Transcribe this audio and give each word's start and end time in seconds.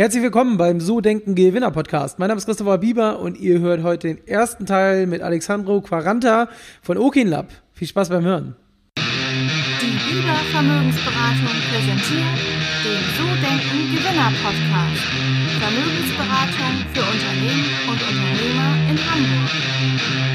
Herzlich 0.00 0.22
willkommen 0.22 0.56
beim 0.56 0.80
So 0.80 1.02
Denken 1.02 1.34
Gewinner 1.34 1.70
Podcast. 1.70 2.18
Mein 2.18 2.28
Name 2.28 2.38
ist 2.38 2.46
Christopher 2.46 2.78
Bieber 2.78 3.20
und 3.20 3.38
ihr 3.38 3.60
hört 3.60 3.82
heute 3.82 4.08
den 4.08 4.26
ersten 4.26 4.64
Teil 4.64 5.06
mit 5.06 5.20
Alexandro 5.20 5.82
Quaranta 5.82 6.48
von 6.80 6.96
Okin 6.96 7.28
Lab. 7.28 7.48
Viel 7.74 7.86
Spaß 7.86 8.08
beim 8.08 8.24
Hören. 8.24 8.56
Die 8.96 9.02
Bieber 9.02 10.36
Vermögensberatung 10.52 11.54
präsentiert 11.68 12.40
den 12.82 13.02
So 13.18 13.26
Denken 13.44 13.94
Gewinner 13.94 14.32
Podcast. 14.42 15.04
Vermögensberatung 15.60 16.72
für 16.94 17.02
Unternehmen 17.02 17.68
und 17.86 18.00
Unternehmer 18.00 18.70
in 18.88 18.96
Hamburg. 19.04 20.29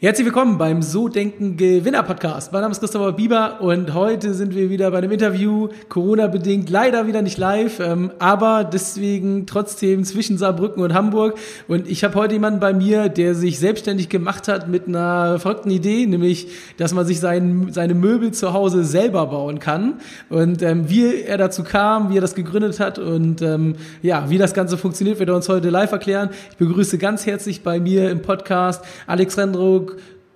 Herzlich 0.00 0.26
willkommen 0.26 0.58
beim 0.58 0.80
So 0.80 1.08
Denken 1.08 1.56
Gewinner 1.56 2.04
Podcast. 2.04 2.52
Mein 2.52 2.60
Name 2.60 2.70
ist 2.70 2.78
Christopher 2.78 3.10
Bieber 3.14 3.60
und 3.60 3.94
heute 3.94 4.32
sind 4.32 4.54
wir 4.54 4.70
wieder 4.70 4.92
bei 4.92 4.98
einem 4.98 5.10
Interview, 5.10 5.70
Corona-bedingt, 5.88 6.70
leider 6.70 7.08
wieder 7.08 7.20
nicht 7.20 7.36
live, 7.36 7.80
ähm, 7.80 8.12
aber 8.20 8.62
deswegen 8.62 9.44
trotzdem 9.46 10.04
zwischen 10.04 10.38
Saarbrücken 10.38 10.84
und 10.84 10.94
Hamburg. 10.94 11.36
Und 11.66 11.88
ich 11.88 12.04
habe 12.04 12.14
heute 12.14 12.34
jemanden 12.34 12.60
bei 12.60 12.72
mir, 12.72 13.08
der 13.08 13.34
sich 13.34 13.58
selbstständig 13.58 14.08
gemacht 14.08 14.46
hat 14.46 14.68
mit 14.68 14.86
einer 14.86 15.40
verrückten 15.40 15.72
Idee, 15.72 16.06
nämlich, 16.06 16.46
dass 16.76 16.94
man 16.94 17.04
sich 17.04 17.18
sein, 17.18 17.70
seine 17.72 17.94
Möbel 17.94 18.30
zu 18.30 18.52
Hause 18.52 18.84
selber 18.84 19.26
bauen 19.26 19.58
kann. 19.58 19.94
Und 20.28 20.62
ähm, 20.62 20.88
wie 20.88 21.22
er 21.22 21.38
dazu 21.38 21.64
kam, 21.64 22.10
wie 22.10 22.18
er 22.18 22.20
das 22.20 22.36
gegründet 22.36 22.78
hat 22.78 23.00
und 23.00 23.42
ähm, 23.42 23.74
ja, 24.02 24.30
wie 24.30 24.38
das 24.38 24.54
Ganze 24.54 24.78
funktioniert, 24.78 25.18
wird 25.18 25.28
er 25.28 25.34
uns 25.34 25.48
heute 25.48 25.70
live 25.70 25.90
erklären. 25.90 26.30
Ich 26.52 26.56
begrüße 26.56 26.98
ganz 26.98 27.26
herzlich 27.26 27.64
bei 27.64 27.80
mir 27.80 28.12
im 28.12 28.22
Podcast 28.22 28.84
Alexandro 29.08 29.87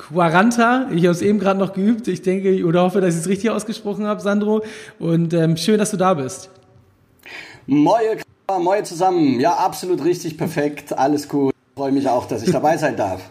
Quaranta. 0.08 0.88
Ich 0.90 1.04
habe 1.04 1.12
es 1.12 1.22
eben 1.22 1.38
gerade 1.38 1.58
noch 1.58 1.72
geübt. 1.72 2.08
Ich 2.08 2.22
denke 2.22 2.64
oder 2.64 2.82
hoffe, 2.82 3.00
dass 3.00 3.14
ich 3.14 3.20
es 3.20 3.28
richtig 3.28 3.50
ausgesprochen 3.50 4.06
habe, 4.06 4.20
Sandro. 4.20 4.64
Und 4.98 5.32
ähm, 5.32 5.56
schön, 5.56 5.78
dass 5.78 5.90
du 5.90 5.96
da 5.96 6.14
bist. 6.14 6.50
Moje, 7.66 8.18
moje 8.60 8.82
zusammen. 8.82 9.38
Ja, 9.38 9.54
absolut 9.54 10.04
richtig, 10.04 10.36
perfekt. 10.36 10.96
Alles 10.96 11.28
gut. 11.28 11.54
Freue 11.76 11.92
mich 11.92 12.08
auch, 12.08 12.26
dass 12.26 12.42
ich 12.42 12.50
dabei 12.50 12.76
sein 12.76 12.96
darf. 12.96 13.22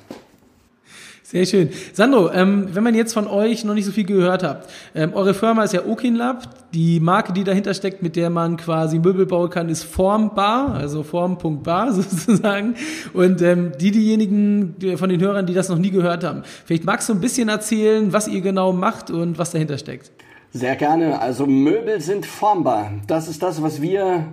Sehr 1.32 1.46
schön. 1.46 1.70
Sandro, 1.94 2.30
ähm, 2.34 2.68
wenn 2.74 2.84
man 2.84 2.94
jetzt 2.94 3.14
von 3.14 3.26
euch 3.26 3.64
noch 3.64 3.74
nicht 3.74 3.86
so 3.86 3.94
viel 3.94 4.04
gehört 4.04 4.44
hat, 4.44 4.68
ähm, 4.94 5.14
eure 5.14 5.34
Firma 5.34 5.64
ist 5.64 5.72
ja 5.72 5.86
Okin 5.86 6.16
Lab. 6.16 6.74
Die 6.74 7.00
Marke, 7.00 7.32
die 7.32 7.46
dahinter 7.46 7.74
steckt, 7.74 8.04
mit 8.04 8.18
der 8.18 8.30
man 8.30 8.58
quasi 8.58 9.00
Möbel 9.00 9.26
bauen 9.26 9.50
kann, 9.50 9.70
ist 9.70 9.86
Formbar, 9.86 10.76
also 10.76 11.04
Form.bar 11.04 11.94
sozusagen. 11.94 12.76
Und 13.14 13.42
ähm, 13.42 13.72
die, 13.80 13.92
diejenigen 13.92 14.76
die, 14.78 14.98
von 14.98 15.08
den 15.08 15.22
Hörern, 15.22 15.46
die 15.46 15.54
das 15.54 15.70
noch 15.70 15.78
nie 15.78 15.92
gehört 15.92 16.26
haben, 16.26 16.44
vielleicht 16.66 16.84
magst 16.84 17.08
du 17.08 17.14
ein 17.14 17.22
bisschen 17.22 17.48
erzählen, 17.48 18.12
was 18.12 18.28
ihr 18.28 18.42
genau 18.42 18.74
macht 18.74 19.10
und 19.10 19.38
was 19.38 19.52
dahinter 19.52 19.78
steckt. 19.78 20.12
Sehr 20.52 20.76
gerne. 20.76 21.22
Also 21.22 21.46
Möbel 21.46 22.02
sind 22.02 22.26
formbar. 22.26 22.92
Das 23.08 23.30
ist 23.30 23.42
das, 23.42 23.62
was 23.62 23.82
wir 23.82 24.26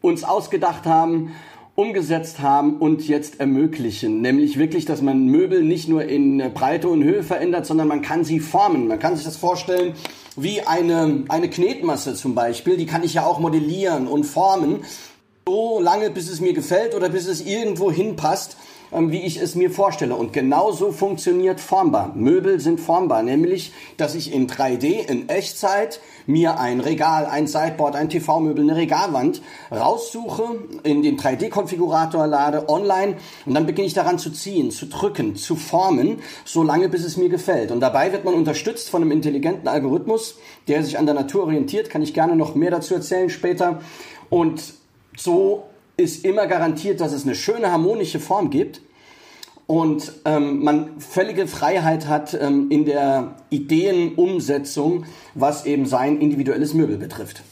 uns 0.00 0.22
ausgedacht 0.22 0.86
haben 0.86 1.32
umgesetzt 1.76 2.40
haben 2.40 2.76
und 2.76 3.08
jetzt 3.08 3.40
ermöglichen. 3.40 4.20
Nämlich 4.20 4.58
wirklich, 4.58 4.84
dass 4.84 5.02
man 5.02 5.26
Möbel 5.26 5.62
nicht 5.62 5.88
nur 5.88 6.04
in 6.04 6.38
Breite 6.54 6.88
und 6.88 7.02
Höhe 7.02 7.22
verändert, 7.22 7.66
sondern 7.66 7.88
man 7.88 8.00
kann 8.00 8.24
sie 8.24 8.38
formen. 8.38 8.86
Man 8.86 8.98
kann 8.98 9.16
sich 9.16 9.24
das 9.24 9.36
vorstellen 9.36 9.94
wie 10.36 10.62
eine, 10.62 11.24
eine 11.28 11.50
Knetmasse 11.50 12.14
zum 12.14 12.34
Beispiel. 12.34 12.76
Die 12.76 12.86
kann 12.86 13.02
ich 13.02 13.14
ja 13.14 13.26
auch 13.26 13.40
modellieren 13.40 14.06
und 14.06 14.24
formen. 14.24 14.84
So 15.46 15.80
lange, 15.80 16.10
bis 16.10 16.30
es 16.30 16.40
mir 16.40 16.52
gefällt 16.52 16.94
oder 16.94 17.08
bis 17.08 17.26
es 17.26 17.44
irgendwo 17.44 17.90
hinpasst. 17.90 18.56
Ähm, 18.92 19.10
wie 19.10 19.22
ich 19.22 19.38
es 19.40 19.54
mir 19.54 19.70
vorstelle. 19.70 20.14
Und 20.14 20.32
genauso 20.32 20.92
funktioniert 20.92 21.60
formbar. 21.60 22.12
Möbel 22.14 22.60
sind 22.60 22.80
formbar, 22.80 23.22
nämlich, 23.22 23.72
dass 23.96 24.14
ich 24.14 24.32
in 24.32 24.46
3D, 24.48 25.08
in 25.08 25.28
Echtzeit, 25.28 26.00
mir 26.26 26.58
ein 26.58 26.80
Regal, 26.80 27.26
ein 27.26 27.46
Sideboard, 27.46 27.96
ein 27.96 28.08
TV-Möbel, 28.08 28.64
eine 28.64 28.76
Regalwand 28.76 29.42
raussuche, 29.70 30.44
in 30.82 31.02
den 31.02 31.18
3D-Konfigurator 31.18 32.26
lade, 32.26 32.68
online 32.68 33.16
und 33.44 33.54
dann 33.54 33.66
beginne 33.66 33.86
ich 33.86 33.94
daran 33.94 34.18
zu 34.18 34.30
ziehen, 34.30 34.70
zu 34.70 34.86
drücken, 34.86 35.36
zu 35.36 35.56
formen, 35.56 36.20
so 36.44 36.62
lange 36.62 36.88
bis 36.88 37.04
es 37.04 37.16
mir 37.16 37.28
gefällt. 37.28 37.70
Und 37.70 37.80
dabei 37.80 38.12
wird 38.12 38.24
man 38.24 38.34
unterstützt 38.34 38.88
von 38.88 39.02
einem 39.02 39.10
intelligenten 39.10 39.68
Algorithmus, 39.68 40.36
der 40.68 40.82
sich 40.82 40.98
an 40.98 41.06
der 41.06 41.14
Natur 41.14 41.44
orientiert, 41.44 41.90
kann 41.90 42.02
ich 42.02 42.14
gerne 42.14 42.36
noch 42.36 42.54
mehr 42.54 42.70
dazu 42.70 42.94
erzählen 42.94 43.28
später. 43.28 43.80
Und 44.30 44.74
so 45.16 45.64
ist 45.96 46.24
immer 46.24 46.46
garantiert, 46.46 47.00
dass 47.00 47.12
es 47.12 47.24
eine 47.24 47.34
schöne 47.34 47.70
harmonische 47.70 48.20
Form 48.20 48.50
gibt 48.50 48.80
und 49.66 50.12
ähm, 50.24 50.62
man 50.62 51.00
völlige 51.00 51.46
Freiheit 51.46 52.06
hat 52.06 52.34
ähm, 52.34 52.70
in 52.70 52.84
der 52.84 53.36
Ideenumsetzung, 53.50 55.06
was 55.34 55.64
eben 55.64 55.86
sein 55.86 56.20
individuelles 56.20 56.74
Möbel 56.74 56.98
betrifft. 56.98 57.42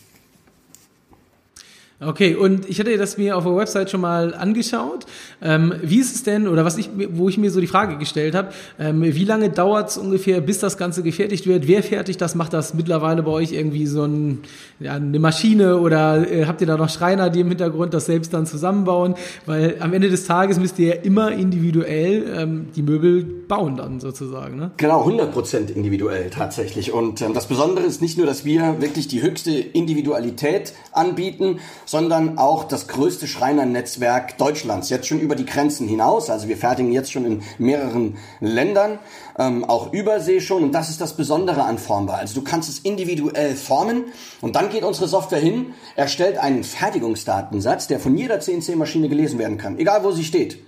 Okay, 2.05 2.35
und 2.35 2.69
ich 2.69 2.81
hatte 2.81 2.97
das 2.99 3.17
mir 3.17 3.37
auf 3.37 3.45
der 3.45 3.55
Website 3.55 3.91
schon 3.91 4.01
mal 4.01 4.35
angeschaut. 4.35 5.07
Ähm, 5.41 5.75
wie 5.83 6.01
ist 6.01 6.15
es 6.15 6.25
denn, 6.25 6.49
oder 6.49 6.65
was 6.65 6.77
ich, 6.77 6.91
wo 7.13 7.29
ich 7.29 7.39
mir 7.39 7.51
so 7.51 7.61
die 7.61 7.67
Frage 7.69 7.97
gestellt 7.97 8.35
habe, 8.35 8.49
ähm, 8.79 9.03
wie 9.03 9.25
lange 9.25 9.51
dauert 9.51 9.91
es 9.91 9.99
ungefähr, 9.99 10.41
bis 10.41 10.59
das 10.59 10.77
Ganze 10.77 11.03
gefertigt 11.03 11.47
wird? 11.47 11.69
Wer 11.69 11.83
fertigt 11.83 12.21
das? 12.21 12.35
Macht 12.35 12.55
das 12.55 12.75
mittlerweile 12.75 13.23
bei 13.23 13.31
euch 13.31 13.53
irgendwie 13.53 13.87
so 13.87 14.05
ein, 14.05 14.41
ja, 14.81 14.95
eine 14.95 15.19
Maschine 15.21 15.79
oder 15.79 16.29
äh, 16.29 16.47
habt 16.47 16.61
ihr 16.61 16.67
da 16.67 16.77
noch 16.77 16.89
Schreiner, 16.89 17.31
die 17.31 17.41
im 17.41 17.49
Hintergrund 17.49 17.95
das 17.95 18.07
selbst 18.07 18.35
dann 18.35 18.47
zusammenbauen? 18.47 19.15
Weil 19.47 19.77
am 19.79 19.93
Ende 19.93 20.09
des 20.09 20.27
Tages 20.27 20.59
müsst 20.59 20.79
ihr 20.81 20.97
ja 20.97 21.03
immer 21.03 21.31
individuell 21.31 22.25
ähm, 22.37 22.67
die 22.75 22.83
Möbel 22.83 23.23
bauen 23.23 23.77
dann 23.77 24.01
sozusagen. 24.01 24.57
Ne? 24.57 24.73
Genau, 24.77 25.07
100% 25.07 25.73
individuell 25.73 26.31
tatsächlich. 26.31 26.93
Und 26.93 27.21
ähm, 27.21 27.33
das 27.33 27.47
Besondere 27.47 27.85
ist 27.85 28.03
nicht 28.03 28.19
nur, 28.19 28.27
dass 28.27 28.45
wir 28.45 28.81
wirklich 28.81 29.07
die 29.07 29.23
höchste 29.23 29.53
Individualität 29.53 30.73
anbieten, 30.93 31.61
sondern 31.93 32.39
auch 32.39 32.65
das 32.65 32.89
größte 32.89 33.29
Schreinernetzwerk 33.29 34.39
Deutschlands, 34.39 34.89
jetzt 34.89 35.07
schon 35.07 35.21
über 35.21 35.35
die 35.35 35.45
Grenzen 35.45 35.87
hinaus. 35.87 36.31
Also 36.31 36.49
wir 36.49 36.57
fertigen 36.57 36.91
jetzt 36.91 37.13
schon 37.13 37.27
in 37.27 37.43
mehreren 37.59 38.17
Ländern, 38.41 38.99
ähm, 39.39 39.67
auch 39.67 39.93
Übersee 39.93 40.41
schon. 40.41 40.63
Und 40.63 40.73
das 40.73 40.89
ist 40.89 41.03
das 41.03 41.19
Besondere 41.19 41.65
an 41.65 41.77
Formbar. 41.77 42.17
Also 42.17 42.35
du 42.35 42.41
kannst 42.41 42.71
es 42.71 42.79
individuell 42.79 43.55
formen 43.55 44.05
und 44.41 44.57
dann 44.57 44.71
geht 44.71 44.85
unsere 44.85 45.07
Software 45.07 45.39
hin, 45.39 45.75
erstellt 45.95 46.39
einen 46.39 46.65
Fertigungsdatensatz, 46.65 47.89
der 47.89 48.01
von 48.01 48.17
jeder 48.17 48.41
CNC-Maschine 48.41 49.11
gelesen 49.11 49.39
werden 49.39 49.59
kann, 49.59 49.79
egal 49.79 50.03
wo 50.03 50.13
sie 50.13 50.25
steht. 50.25 50.65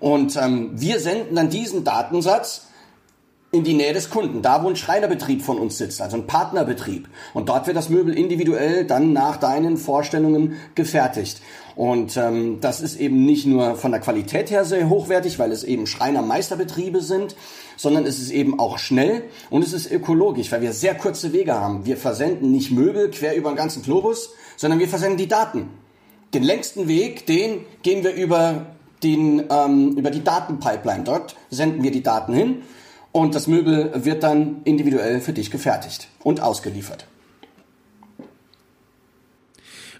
Und 0.00 0.36
ähm, 0.36 0.70
wir 0.72 1.00
senden 1.00 1.36
dann 1.36 1.50
diesen 1.50 1.84
Datensatz 1.84 2.62
in 3.54 3.64
die 3.64 3.74
Nähe 3.74 3.92
des 3.92 4.08
Kunden, 4.08 4.40
da 4.40 4.64
wo 4.64 4.68
ein 4.68 4.76
Schreinerbetrieb 4.76 5.42
von 5.42 5.58
uns 5.58 5.76
sitzt, 5.76 6.00
also 6.00 6.16
ein 6.16 6.26
Partnerbetrieb. 6.26 7.06
Und 7.34 7.50
dort 7.50 7.66
wird 7.66 7.76
das 7.76 7.90
Möbel 7.90 8.16
individuell 8.16 8.86
dann 8.86 9.12
nach 9.12 9.36
deinen 9.36 9.76
Vorstellungen 9.76 10.56
gefertigt. 10.74 11.42
Und 11.76 12.16
ähm, 12.16 12.60
das 12.62 12.80
ist 12.80 12.98
eben 12.98 13.26
nicht 13.26 13.44
nur 13.44 13.76
von 13.76 13.92
der 13.92 14.00
Qualität 14.00 14.50
her 14.50 14.64
sehr 14.64 14.88
hochwertig, 14.88 15.38
weil 15.38 15.52
es 15.52 15.64
eben 15.64 15.86
Schreinermeisterbetriebe 15.86 17.02
sind, 17.02 17.36
sondern 17.76 18.06
es 18.06 18.18
ist 18.18 18.30
eben 18.30 18.58
auch 18.58 18.78
schnell 18.78 19.24
und 19.50 19.62
es 19.62 19.74
ist 19.74 19.90
ökologisch, 19.90 20.50
weil 20.50 20.62
wir 20.62 20.72
sehr 20.72 20.94
kurze 20.94 21.34
Wege 21.34 21.52
haben. 21.52 21.84
Wir 21.84 21.98
versenden 21.98 22.52
nicht 22.52 22.70
Möbel 22.70 23.10
quer 23.10 23.36
über 23.36 23.50
den 23.50 23.56
ganzen 23.56 23.82
Globus, 23.82 24.30
sondern 24.56 24.80
wir 24.80 24.88
versenden 24.88 25.18
die 25.18 25.28
Daten. 25.28 25.68
Den 26.32 26.42
längsten 26.42 26.88
Weg, 26.88 27.26
den 27.26 27.66
gehen 27.82 28.02
wir 28.02 28.14
über, 28.14 28.64
den, 29.02 29.44
ähm, 29.50 29.96
über 29.98 30.10
die 30.10 30.24
Datenpipeline. 30.24 31.04
Dort 31.04 31.36
senden 31.50 31.82
wir 31.82 31.90
die 31.90 32.02
Daten 32.02 32.32
hin 32.32 32.62
und 33.12 33.34
das 33.34 33.46
Möbel 33.46 33.92
wird 33.94 34.22
dann 34.22 34.62
individuell 34.64 35.20
für 35.20 35.32
dich 35.32 35.50
gefertigt 35.50 36.08
und 36.22 36.40
ausgeliefert. 36.40 37.06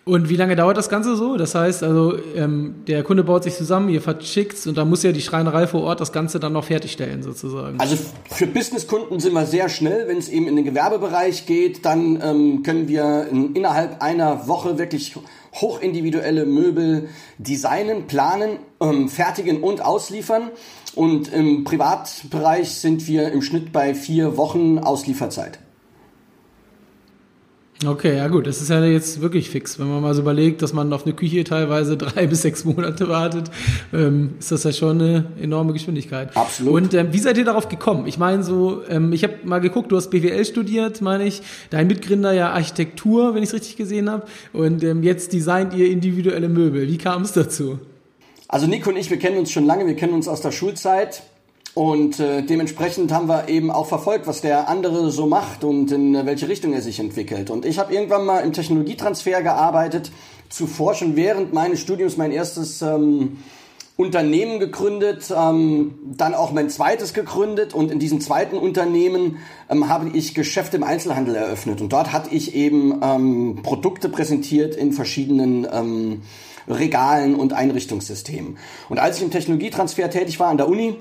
Und 0.04 0.28
wie 0.28 0.34
lange 0.34 0.56
dauert 0.56 0.76
das 0.76 0.88
Ganze 0.88 1.14
so? 1.14 1.36
Das 1.36 1.54
heißt, 1.54 1.84
also 1.84 2.16
ähm, 2.34 2.74
der 2.88 3.04
Kunde 3.04 3.22
baut 3.22 3.44
sich 3.44 3.54
zusammen, 3.54 3.88
ihr 3.88 4.02
verschickt 4.02 4.66
und 4.66 4.76
dann 4.76 4.90
muss 4.90 5.04
ja 5.04 5.12
die 5.12 5.20
Schreinerei 5.20 5.68
vor 5.68 5.82
Ort 5.82 6.00
das 6.00 6.10
Ganze 6.10 6.40
dann 6.40 6.54
noch 6.54 6.64
fertigstellen 6.64 7.22
sozusagen. 7.22 7.78
Also 7.78 7.96
für 8.30 8.48
Businesskunden 8.48 9.20
sind 9.20 9.32
wir 9.32 9.46
sehr 9.46 9.68
schnell. 9.68 10.08
Wenn 10.08 10.18
es 10.18 10.28
eben 10.28 10.48
in 10.48 10.56
den 10.56 10.64
Gewerbebereich 10.64 11.46
geht, 11.46 11.84
dann 11.84 12.20
ähm, 12.20 12.62
können 12.64 12.88
wir 12.88 13.28
in, 13.30 13.54
innerhalb 13.54 14.02
einer 14.02 14.48
Woche 14.48 14.76
wirklich 14.76 15.14
hochindividuelle 15.54 16.46
Möbel 16.46 17.08
designen, 17.38 18.08
planen, 18.08 18.58
ähm, 18.80 19.08
fertigen 19.08 19.62
und 19.62 19.84
ausliefern. 19.84 20.50
Und 20.96 21.32
im 21.32 21.62
Privatbereich 21.62 22.74
sind 22.74 23.06
wir 23.06 23.30
im 23.30 23.40
Schnitt 23.40 23.72
bei 23.72 23.94
vier 23.94 24.36
Wochen 24.36 24.80
Auslieferzeit. 24.80 25.60
Okay, 27.86 28.16
ja 28.16 28.28
gut, 28.28 28.46
das 28.46 28.60
ist 28.60 28.70
ja 28.70 28.84
jetzt 28.84 29.20
wirklich 29.20 29.50
fix. 29.50 29.78
Wenn 29.78 29.88
man 29.88 30.02
mal 30.02 30.14
so 30.14 30.22
überlegt, 30.22 30.62
dass 30.62 30.72
man 30.72 30.92
auf 30.92 31.04
eine 31.04 31.14
Küche 31.14 31.44
teilweise 31.44 31.96
drei 31.98 32.26
bis 32.26 32.42
sechs 32.42 32.64
Monate 32.64 33.08
wartet, 33.08 33.50
ähm, 33.92 34.34
ist 34.38 34.52
das 34.52 34.64
ja 34.64 34.72
schon 34.72 35.00
eine 35.00 35.24
enorme 35.40 35.72
Geschwindigkeit. 35.72 36.36
Absolut. 36.36 36.74
Und 36.74 36.94
ähm, 36.94 37.08
wie 37.12 37.18
seid 37.18 37.38
ihr 37.38 37.44
darauf 37.44 37.68
gekommen? 37.68 38.06
Ich 38.06 38.18
meine 38.18 38.42
so, 38.42 38.82
ähm, 38.88 39.12
ich 39.12 39.24
habe 39.24 39.34
mal 39.44 39.60
geguckt, 39.60 39.90
du 39.90 39.96
hast 39.96 40.10
BWL 40.10 40.44
studiert, 40.44 41.00
meine 41.00 41.24
ich. 41.24 41.42
Dein 41.70 41.86
Mitgründer 41.86 42.32
ja 42.32 42.50
Architektur, 42.52 43.34
wenn 43.34 43.42
ich 43.42 43.48
es 43.48 43.54
richtig 43.54 43.76
gesehen 43.76 44.10
habe. 44.10 44.26
Und 44.52 44.82
ähm, 44.84 45.02
jetzt 45.02 45.32
designt 45.32 45.74
ihr 45.74 45.90
individuelle 45.90 46.48
Möbel. 46.48 46.88
Wie 46.88 46.98
kam 46.98 47.22
es 47.22 47.32
dazu? 47.32 47.78
Also 48.48 48.66
Nico 48.66 48.90
und 48.90 48.96
ich, 48.96 49.10
wir 49.10 49.18
kennen 49.18 49.38
uns 49.38 49.50
schon 49.50 49.64
lange, 49.64 49.86
wir 49.86 49.96
kennen 49.96 50.12
uns 50.12 50.28
aus 50.28 50.42
der 50.42 50.52
Schulzeit. 50.52 51.22
Und 51.74 52.20
äh, 52.20 52.42
dementsprechend 52.42 53.12
haben 53.12 53.28
wir 53.28 53.48
eben 53.48 53.70
auch 53.70 53.86
verfolgt, 53.86 54.26
was 54.26 54.42
der 54.42 54.68
andere 54.68 55.10
so 55.10 55.26
macht 55.26 55.64
und 55.64 55.90
in 55.90 56.26
welche 56.26 56.48
Richtung 56.48 56.74
er 56.74 56.82
sich 56.82 57.00
entwickelt. 57.00 57.48
Und 57.48 57.64
ich 57.64 57.78
habe 57.78 57.94
irgendwann 57.94 58.26
mal 58.26 58.40
im 58.40 58.52
Technologietransfer 58.52 59.42
gearbeitet, 59.42 60.12
zuvor 60.50 60.94
schon 60.94 61.16
während 61.16 61.54
meines 61.54 61.80
Studiums 61.80 62.18
mein 62.18 62.30
erstes 62.30 62.82
ähm, 62.82 63.38
Unternehmen 63.96 64.58
gegründet, 64.58 65.32
ähm, 65.34 65.94
dann 66.16 66.34
auch 66.34 66.52
mein 66.52 66.68
zweites 66.68 67.14
gegründet 67.14 67.72
und 67.72 67.90
in 67.90 67.98
diesem 67.98 68.20
zweiten 68.20 68.56
Unternehmen 68.56 69.38
ähm, 69.70 69.88
habe 69.88 70.10
ich 70.14 70.34
Geschäfte 70.34 70.76
im 70.76 70.82
Einzelhandel 70.82 71.36
eröffnet 71.36 71.80
und 71.80 71.92
dort 71.92 72.12
hatte 72.12 72.34
ich 72.34 72.54
eben 72.54 73.00
ähm, 73.02 73.60
Produkte 73.62 74.08
präsentiert 74.08 74.76
in 74.76 74.92
verschiedenen 74.92 75.66
ähm, 75.70 76.22
Regalen 76.68 77.34
und 77.34 77.52
Einrichtungssystemen. 77.52 78.56
Und 78.88 78.98
als 78.98 79.18
ich 79.18 79.22
im 79.22 79.30
Technologietransfer 79.30 80.10
tätig 80.10 80.38
war 80.40 80.48
an 80.48 80.56
der 80.56 80.68
Uni, 80.68 80.96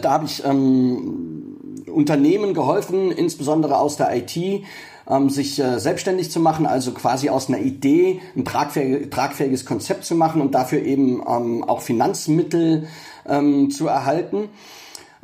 da 0.00 0.12
habe 0.12 0.26
ich 0.26 0.44
ähm, 0.44 1.84
Unternehmen 1.92 2.54
geholfen, 2.54 3.10
insbesondere 3.10 3.78
aus 3.78 3.96
der 3.96 4.14
IT, 4.16 4.36
ähm, 5.08 5.30
sich 5.30 5.58
äh, 5.58 5.78
selbstständig 5.78 6.30
zu 6.30 6.40
machen, 6.40 6.66
also 6.66 6.92
quasi 6.92 7.28
aus 7.28 7.48
einer 7.48 7.60
Idee 7.60 8.20
ein 8.36 8.44
tragfähig, 8.44 9.10
tragfähiges 9.10 9.66
Konzept 9.66 10.04
zu 10.04 10.14
machen 10.14 10.40
und 10.40 10.54
dafür 10.54 10.82
eben 10.82 11.22
ähm, 11.26 11.64
auch 11.64 11.82
Finanzmittel 11.82 12.88
ähm, 13.26 13.70
zu 13.70 13.86
erhalten. 13.86 14.48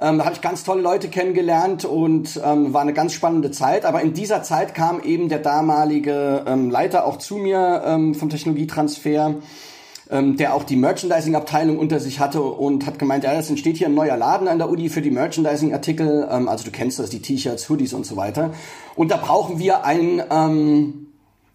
Ähm, 0.03 0.19
da 0.19 0.25
habe 0.25 0.35
ich 0.35 0.41
ganz 0.41 0.65
tolle 0.65 0.81
Leute 0.81 1.09
kennengelernt 1.09 1.85
und 1.85 2.41
ähm, 2.43 2.73
war 2.73 2.81
eine 2.81 2.95
ganz 2.95 3.13
spannende 3.13 3.51
Zeit. 3.51 3.85
Aber 3.85 4.01
in 4.01 4.15
dieser 4.15 4.43
Zeit 4.43 4.75
kam 4.75 5.03
eben 5.03 5.29
der 5.29 5.41
damalige 5.41 6.45
ähm, 6.47 6.71
Leiter 6.71 7.05
auch 7.05 7.19
zu 7.19 7.37
mir 7.37 7.83
ähm, 7.85 8.15
vom 8.15 8.31
Technologietransfer 8.31 9.35
ähm, 10.11 10.37
der 10.37 10.55
auch 10.55 10.65
die 10.65 10.77
Merchandising-Abteilung 10.77 11.79
unter 11.79 12.01
sich 12.01 12.21
hatte 12.21 12.43
und 12.43 12.87
hat 12.87 12.99
gemeint, 12.99 13.25
ja, 13.25 13.33
es 13.35 13.49
entsteht 13.49 13.77
hier 13.77 13.89
ein 13.89 13.95
neuer 13.95 14.17
Laden 14.17 14.49
an 14.49 14.59
der 14.59 14.69
Uni 14.69 14.89
für 14.89 15.03
die 15.03 15.11
Merchandising-Artikel, 15.11 16.29
ähm, 16.31 16.49
also 16.49 16.65
du 16.65 16.71
kennst 16.71 16.99
das, 16.99 17.11
die 17.11 17.23
T-Shirts, 17.23 17.69
Hoodies 17.69 17.93
und 17.93 18.07
so 18.07 18.17
weiter. 18.17 18.53
Und 18.97 19.11
da 19.11 19.17
brauchen 19.17 19.59
wir 19.59 19.85
ein 19.85 20.23
ähm, 20.31 21.10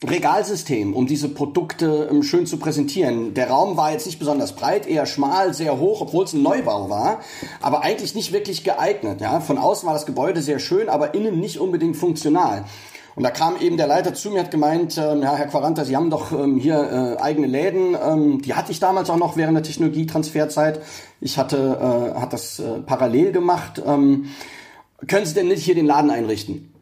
Regalsystem, 0.08 0.94
um 0.94 1.08
diese 1.08 1.30
Produkte 1.30 2.10
ähm, 2.12 2.24
schön 2.24 2.46
zu 2.46 2.58
präsentieren. 2.58 3.34
Der 3.34 3.50
Raum 3.50 3.78
war 3.78 3.92
jetzt 3.92 4.06
nicht 4.06 4.20
besonders 4.20 4.56
breit, 4.56 4.88
eher 4.88 5.06
schmal, 5.06 5.54
sehr 5.54 5.80
hoch, 5.80 6.02
obwohl 6.02 6.26
es 6.26 6.34
ein 6.34 6.42
Neubau 6.42 6.90
war, 6.90 7.20
aber 7.62 7.84
eigentlich 7.84 8.16
nicht 8.16 8.32
wirklich 8.32 8.64
geeignet. 8.64 9.22
Ja? 9.22 9.40
Von 9.40 9.58
außen 9.58 9.86
war 9.88 9.94
das 9.94 10.06
Gebäude 10.06 10.42
sehr 10.42 10.60
schön, 10.60 10.90
aber 10.90 11.14
innen 11.14 11.40
nicht 11.40 11.60
unbedingt 11.60 11.98
funktional. 11.98 12.66
Und 13.16 13.24
da 13.24 13.32
kam 13.32 13.56
eben 13.62 13.78
der 13.78 13.88
Leiter 13.88 14.14
zu 14.14 14.30
mir, 14.30 14.42
hat 14.42 14.52
gemeint, 14.52 14.98
ähm, 14.98 15.22
ja, 15.22 15.36
Herr 15.36 15.48
Quaranta, 15.48 15.86
Sie 15.86 15.96
haben 15.96 16.10
doch 16.10 16.34
ähm, 16.34 16.58
hier 16.58 17.18
äh, 17.18 17.22
eigene 17.22 17.48
Läden. 17.48 17.96
Ähm, 17.96 18.42
die 18.42 18.56
hatte 18.56 18.74
ich 18.74 18.82
damals 18.82 19.10
auch 19.10 19.18
noch 19.18 19.38
während 19.38 19.56
der 19.56 19.64
Technologietransferzeit. 19.64 20.82
Ich 21.22 21.38
hatte, 21.38 22.14
äh, 22.16 22.20
hat 22.20 22.34
das 22.34 22.60
äh, 22.60 22.80
parallel 22.86 23.32
gemacht. 23.32 23.82
Ähm, 23.86 24.26
können 25.08 25.26
Sie 25.26 25.34
denn 25.34 25.48
nicht 25.48 25.64
hier 25.64 25.76
den 25.76 25.86
Laden 25.86 26.12
einrichten? 26.12 26.75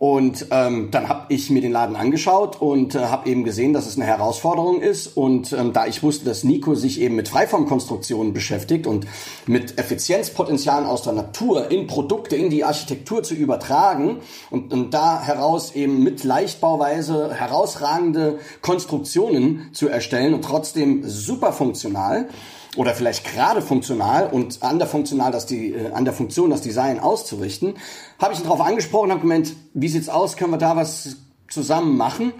Und 0.00 0.46
ähm, 0.50 0.88
dann 0.90 1.10
habe 1.10 1.26
ich 1.28 1.50
mir 1.50 1.60
den 1.60 1.72
Laden 1.72 1.94
angeschaut 1.94 2.58
und 2.58 2.94
äh, 2.94 3.00
habe 3.00 3.28
eben 3.28 3.44
gesehen, 3.44 3.74
dass 3.74 3.86
es 3.86 3.96
eine 3.96 4.06
Herausforderung 4.06 4.80
ist. 4.80 5.08
Und 5.08 5.52
ähm, 5.52 5.74
da 5.74 5.86
ich 5.86 6.02
wusste, 6.02 6.24
dass 6.24 6.42
Nico 6.42 6.74
sich 6.74 7.02
eben 7.02 7.16
mit 7.16 7.28
Freiformkonstruktionen 7.28 8.32
beschäftigt 8.32 8.86
und 8.86 9.06
mit 9.46 9.78
Effizienzpotenzialen 9.78 10.86
aus 10.86 11.02
der 11.02 11.12
Natur 11.12 11.70
in 11.70 11.86
Produkte, 11.86 12.34
in 12.34 12.48
die 12.48 12.64
Architektur 12.64 13.22
zu 13.22 13.34
übertragen 13.34 14.20
und, 14.48 14.72
und 14.72 14.94
da 14.94 15.20
heraus 15.20 15.74
eben 15.74 16.02
mit 16.02 16.24
Leichtbauweise 16.24 17.34
herausragende 17.34 18.38
Konstruktionen 18.62 19.68
zu 19.74 19.90
erstellen 19.90 20.32
und 20.32 20.46
trotzdem 20.46 21.02
super 21.04 21.52
funktional, 21.52 22.30
oder 22.76 22.94
vielleicht 22.94 23.24
gerade 23.24 23.62
funktional 23.62 24.28
und 24.28 24.62
an 24.62 24.78
der 24.78 24.86
funktional 24.86 25.32
das 25.32 25.46
die 25.46 25.74
äh, 25.74 25.92
an 25.92 26.04
der 26.04 26.14
Funktion 26.14 26.50
das 26.50 26.60
Design 26.60 27.00
auszurichten, 27.00 27.74
habe 28.18 28.32
ich 28.32 28.40
ihn 28.40 28.44
darauf 28.44 28.60
angesprochen, 28.60 29.10
habe 29.10 29.20
gemeint, 29.20 29.54
wie 29.74 29.88
sieht's 29.88 30.08
aus, 30.08 30.36
können 30.36 30.52
wir 30.52 30.58
da 30.58 30.76
was 30.76 31.16
zusammen 31.48 31.96
machen? 31.96 32.32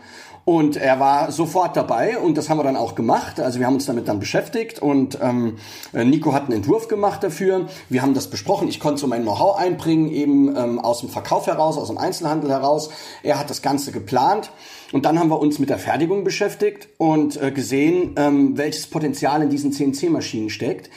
Und 0.47 0.77
er 0.77 0.99
war 0.99 1.31
sofort 1.33 1.77
dabei 1.77 2.19
und 2.19 2.37
das 2.37 2.49
haben 2.49 2.59
wir 2.59 2.65
dann 2.65 2.77
auch 2.77 2.95
gemacht. 2.95 3.39
Also 3.39 3.59
wir 3.59 3.67
haben 3.67 3.75
uns 3.75 3.87
damit 3.87 4.09
dann 4.09 4.19
beschäftigt 4.19 4.81
und 4.81 5.19
ähm, 5.21 5.59
Nico 5.93 6.33
hat 6.33 6.45
einen 6.45 6.55
Entwurf 6.55 6.89
gemacht 6.89 7.23
dafür. 7.23 7.67
Wir 7.89 8.03
haben 8.03 8.15
das 8.15 8.29
besprochen. 8.29 8.67
Ich 8.67 8.81
konnte 8.81 9.01
so 9.01 9.07
mein 9.07 9.23
Know-how 9.23 9.59
einbringen, 9.59 10.11
eben 10.11 10.57
ähm, 10.57 10.79
aus 10.79 11.01
dem 11.01 11.11
Verkauf 11.11 11.47
heraus, 11.47 11.77
aus 11.77 11.89
dem 11.89 11.99
Einzelhandel 11.99 12.51
heraus. 12.51 12.91
Er 13.23 13.39
hat 13.39 13.51
das 13.51 13.61
Ganze 13.61 13.93
geplant. 13.93 14.51
Und 14.93 15.05
dann 15.05 15.19
haben 15.19 15.31
wir 15.31 15.39
uns 15.39 15.59
mit 15.59 15.71
der 15.71 15.79
Fertigung 15.79 16.25
beschäftigt 16.25 16.89
und 16.99 17.41
äh, 17.41 17.53
gesehen, 17.53 18.15
ähm, 18.17 18.59
welches 18.59 18.89
Potenzial 18.89 19.43
in 19.43 19.51
diesen 19.51 19.73
CNC-Maschinen 19.73 20.51
steckt. 20.51 20.91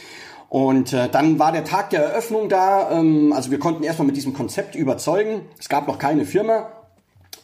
Und 0.50 0.94
äh, 0.94 1.10
dann 1.10 1.40
war 1.40 1.52
der 1.52 1.64
Tag 1.64 1.90
der 1.92 2.04
Eröffnung 2.04 2.50
da. 2.50 2.92
Ähm, 2.92 3.34
also 3.34 3.52
wir 3.52 3.60
konnten 3.60 3.84
erstmal 3.84 4.08
mit 4.08 4.16
diesem 4.16 4.34
Konzept 4.34 4.76
überzeugen. 4.76 5.42
Es 5.60 5.70
gab 5.70 5.88
noch 5.88 6.00
keine 6.00 6.26
Firma. 6.26 6.72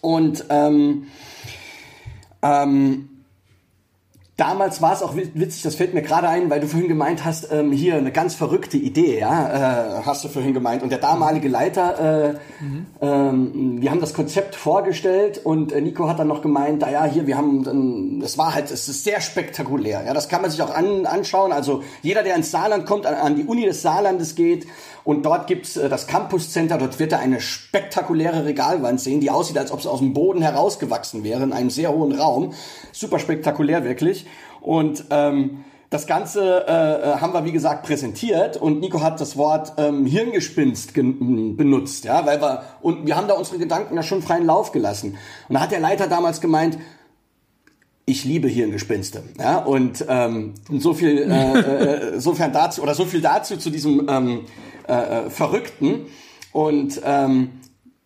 Und 0.02 0.46
ähm, 0.50 1.08
ähm, 2.42 3.10
Damals 4.40 4.82
war 4.82 4.94
es 4.94 5.04
auch 5.04 5.18
witzig, 5.18 5.64
das 5.64 5.76
fällt 5.76 5.94
mir 5.94 6.02
gerade 6.02 6.30
ein, 6.30 6.50
weil 6.50 6.62
du 6.62 6.68
vorhin 6.68 6.88
gemeint 6.88 7.26
hast, 7.26 7.52
ähm, 7.52 7.74
hier 7.74 7.96
eine 7.96 8.14
ganz 8.14 8.36
verrückte 8.36 8.78
Idee, 8.78 9.20
ja, 9.20 10.00
äh, 10.00 10.04
hast 10.06 10.24
du 10.24 10.30
vorhin 10.30 10.54
gemeint. 10.54 10.82
Und 10.82 10.92
der 10.92 11.00
damalige 11.00 11.50
Leiter, 11.50 12.30
äh, 12.30 12.64
mhm. 12.64 12.86
ähm, 13.02 13.82
wir 13.82 13.92
haben 13.92 14.00
das 14.00 14.14
Konzept 14.14 14.56
vorgestellt 14.56 15.42
und 15.44 15.74
äh, 15.74 15.82
Nico 15.82 16.08
hat 16.08 16.20
dann 16.20 16.30
noch 16.30 16.42
gemeint, 16.42 16.80
naja, 16.80 17.04
hier, 17.04 17.28
wir 17.28 17.36
haben, 17.36 17.68
ähm, 17.68 18.20
das 18.22 18.38
war 18.38 18.56
halt, 18.56 18.72
es 18.72 18.88
ist 18.88 19.04
sehr 19.04 19.20
spektakulär, 19.20 20.06
ja, 20.06 20.14
das 20.14 20.30
kann 20.30 20.42
man 20.42 20.52
sich 20.52 20.62
auch 20.62 20.74
an, 20.74 21.06
anschauen. 21.06 21.52
Also 21.52 21.84
jeder, 22.02 22.24
der 22.24 22.38
ins 22.38 22.50
Saarland 22.50 22.86
kommt, 22.86 23.06
an, 23.06 23.16
an 23.16 23.36
die 23.36 23.44
Uni 23.44 23.66
des 23.66 23.82
Saarlandes 23.82 24.36
geht 24.36 24.68
und 25.10 25.26
dort 25.26 25.48
gibt's 25.48 25.76
äh, 25.76 25.90
das 25.90 26.06
Campus 26.06 26.52
Center, 26.52 26.78
dort 26.78 27.00
wird 27.00 27.14
er 27.14 27.20
eine 27.20 27.42
spektakuläre 27.42 28.46
Regalwand 28.46 29.02
sehen, 29.02 29.20
die 29.20 29.32
aussieht, 29.32 29.58
als 29.58 29.72
ob 29.72 29.80
es 29.80 29.88
aus 29.88 29.98
dem 30.02 30.14
Boden 30.14 30.44
herausgewachsen 30.44 31.24
wäre, 31.24 31.42
in 31.42 31.52
einem 31.52 31.72
sehr 31.72 31.92
hohen 31.92 32.12
Raum. 32.12 32.54
Super 32.92 33.18
spektakulär, 33.18 33.84
wirklich. 33.84 34.28
Und 34.62 35.06
ähm, 35.10 35.64
das 35.90 36.06
Ganze 36.06 36.64
äh, 36.68 36.72
äh, 36.72 37.16
haben 37.22 37.34
wir, 37.34 37.44
wie 37.44 37.52
gesagt, 37.52 37.88
präsentiert 37.88 38.58
und 38.58 38.82
Nico 38.82 39.02
hat 39.02 39.20
das 39.20 39.36
Wort 39.36 39.74
ähm, 39.78 40.06
Hirngespinst 40.06 40.94
benutzt, 40.94 42.06
ja, 42.06 42.24
weil 42.28 42.40
wir, 42.40 42.62
und 42.84 43.08
wir 43.08 43.18
haben 43.18 43.28
da 43.28 43.34
unsere 43.34 43.58
Gedanken 43.58 43.96
da 43.96 44.04
schon 44.04 44.22
freien 44.22 44.46
Lauf 44.46 44.72
gelassen. 44.72 45.18
Und 45.48 45.56
da 45.56 45.62
hat 45.62 45.72
der 45.72 45.80
Leiter 45.80 46.06
damals 46.06 46.40
gemeint, 46.40 46.78
ich 48.06 48.26
liebe 48.26 48.48
Hirngespinste, 48.48 49.24
ja, 49.40 49.58
und 49.58 50.06
ähm, 50.08 50.54
so 50.78 50.94
viel, 50.94 51.32
äh, 51.32 51.60
äh, 51.60 52.20
sofern 52.20 52.54
dazu, 52.54 52.84
oder 52.84 52.94
so 52.94 53.06
viel 53.06 53.22
dazu 53.22 53.58
zu 53.58 53.72
diesem 53.72 54.08
ähm, 54.08 54.42
äh, 54.90 55.28
äh 55.28 55.30
Verrückten 55.30 56.08
und 56.52 57.02
ähm, 57.06 57.52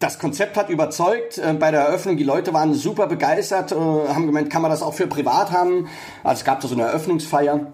das 0.03 0.19
Konzept 0.19 0.57
hat 0.57 0.69
überzeugt 0.69 1.37
äh, 1.37 1.53
bei 1.53 1.71
der 1.71 1.81
Eröffnung. 1.81 2.17
Die 2.17 2.25
Leute 2.25 2.53
waren 2.53 2.73
super 2.73 3.07
begeistert, 3.07 3.71
äh, 3.71 3.75
haben 3.75 4.27
gemeint, 4.27 4.49
kann 4.49 4.61
man 4.61 4.69
das 4.69 4.81
auch 4.81 4.93
für 4.93 5.07
privat 5.07 5.51
haben. 5.51 5.87
Also 6.23 6.41
es 6.41 6.45
gab 6.45 6.59
da 6.59 6.67
so 6.67 6.75
eine 6.75 6.83
Eröffnungsfeier. 6.83 7.71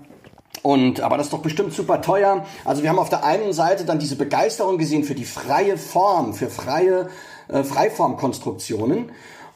Und, 0.62 1.02
aber 1.02 1.18
das 1.18 1.28
ist 1.28 1.34
doch 1.34 1.42
bestimmt 1.42 1.74
super 1.74 2.02
teuer. 2.02 2.46
Also 2.66 2.84
wir 2.84 2.90
haben 2.90 3.00
auf 3.00 3.10
der 3.10 3.24
einen 3.24 3.54
Seite 3.54 3.86
dann 3.86 3.98
diese 3.98 4.16
Begeisterung 4.16 4.78
gesehen 4.78 5.04
für 5.04 5.16
die 5.16 5.26
freie 5.26 5.78
Form, 5.78 6.34
für 6.34 6.50
freie 6.50 7.10
äh, 7.48 7.64
Freiformkonstruktionen. 7.64 9.12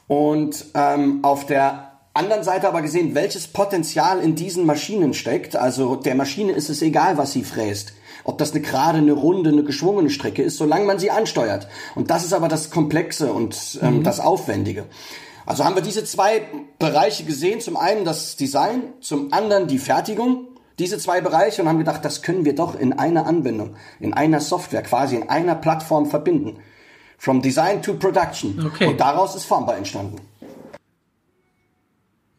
Und 0.07 0.65
ähm, 0.73 1.19
auf 1.23 1.45
der 1.45 1.92
anderen 2.13 2.43
Seite 2.43 2.67
aber 2.67 2.81
gesehen, 2.81 3.15
welches 3.15 3.47
Potenzial 3.47 4.19
in 4.19 4.35
diesen 4.35 4.65
Maschinen 4.65 5.13
steckt. 5.13 5.55
Also 5.55 5.95
der 5.95 6.15
Maschine 6.15 6.51
ist 6.51 6.69
es 6.69 6.81
egal, 6.81 7.17
was 7.17 7.31
sie 7.31 7.43
fräst 7.43 7.93
ob 8.23 8.37
das 8.37 8.51
eine 8.51 8.61
gerade, 8.61 8.99
eine 8.99 9.13
runde, 9.13 9.49
eine 9.49 9.63
geschwungene 9.63 10.09
Strecke 10.09 10.43
ist, 10.43 10.57
solange 10.57 10.85
man 10.85 10.99
sie 10.99 11.11
ansteuert. 11.11 11.67
Und 11.95 12.09
das 12.09 12.23
ist 12.23 12.33
aber 12.33 12.47
das 12.47 12.69
Komplexe 12.69 13.31
und 13.33 13.79
ähm, 13.81 13.97
mhm. 13.97 14.03
das 14.03 14.19
Aufwendige. 14.19 14.85
Also 15.45 15.65
haben 15.65 15.75
wir 15.75 15.81
diese 15.81 16.05
zwei 16.05 16.43
Bereiche 16.79 17.25
gesehen. 17.25 17.59
Zum 17.59 17.75
einen 17.75 18.05
das 18.05 18.37
Design, 18.37 18.93
zum 19.01 19.33
anderen 19.33 19.67
die 19.67 19.79
Fertigung. 19.79 20.47
Diese 20.79 20.97
zwei 20.97 21.21
Bereiche 21.21 21.61
und 21.61 21.67
haben 21.67 21.77
gedacht, 21.77 22.03
das 22.03 22.23
können 22.23 22.45
wir 22.45 22.55
doch 22.55 22.79
in 22.79 22.93
einer 22.93 23.27
Anwendung, 23.27 23.75
in 23.99 24.13
einer 24.13 24.39
Software, 24.39 24.81
quasi 24.81 25.15
in 25.15 25.29
einer 25.29 25.53
Plattform 25.53 26.07
verbinden. 26.07 26.57
From 27.19 27.41
Design 27.41 27.81
to 27.83 27.93
Production. 27.93 28.71
Okay. 28.73 28.87
Und 28.87 28.99
daraus 28.99 29.35
ist 29.35 29.45
Formbar 29.45 29.77
entstanden. 29.77 30.17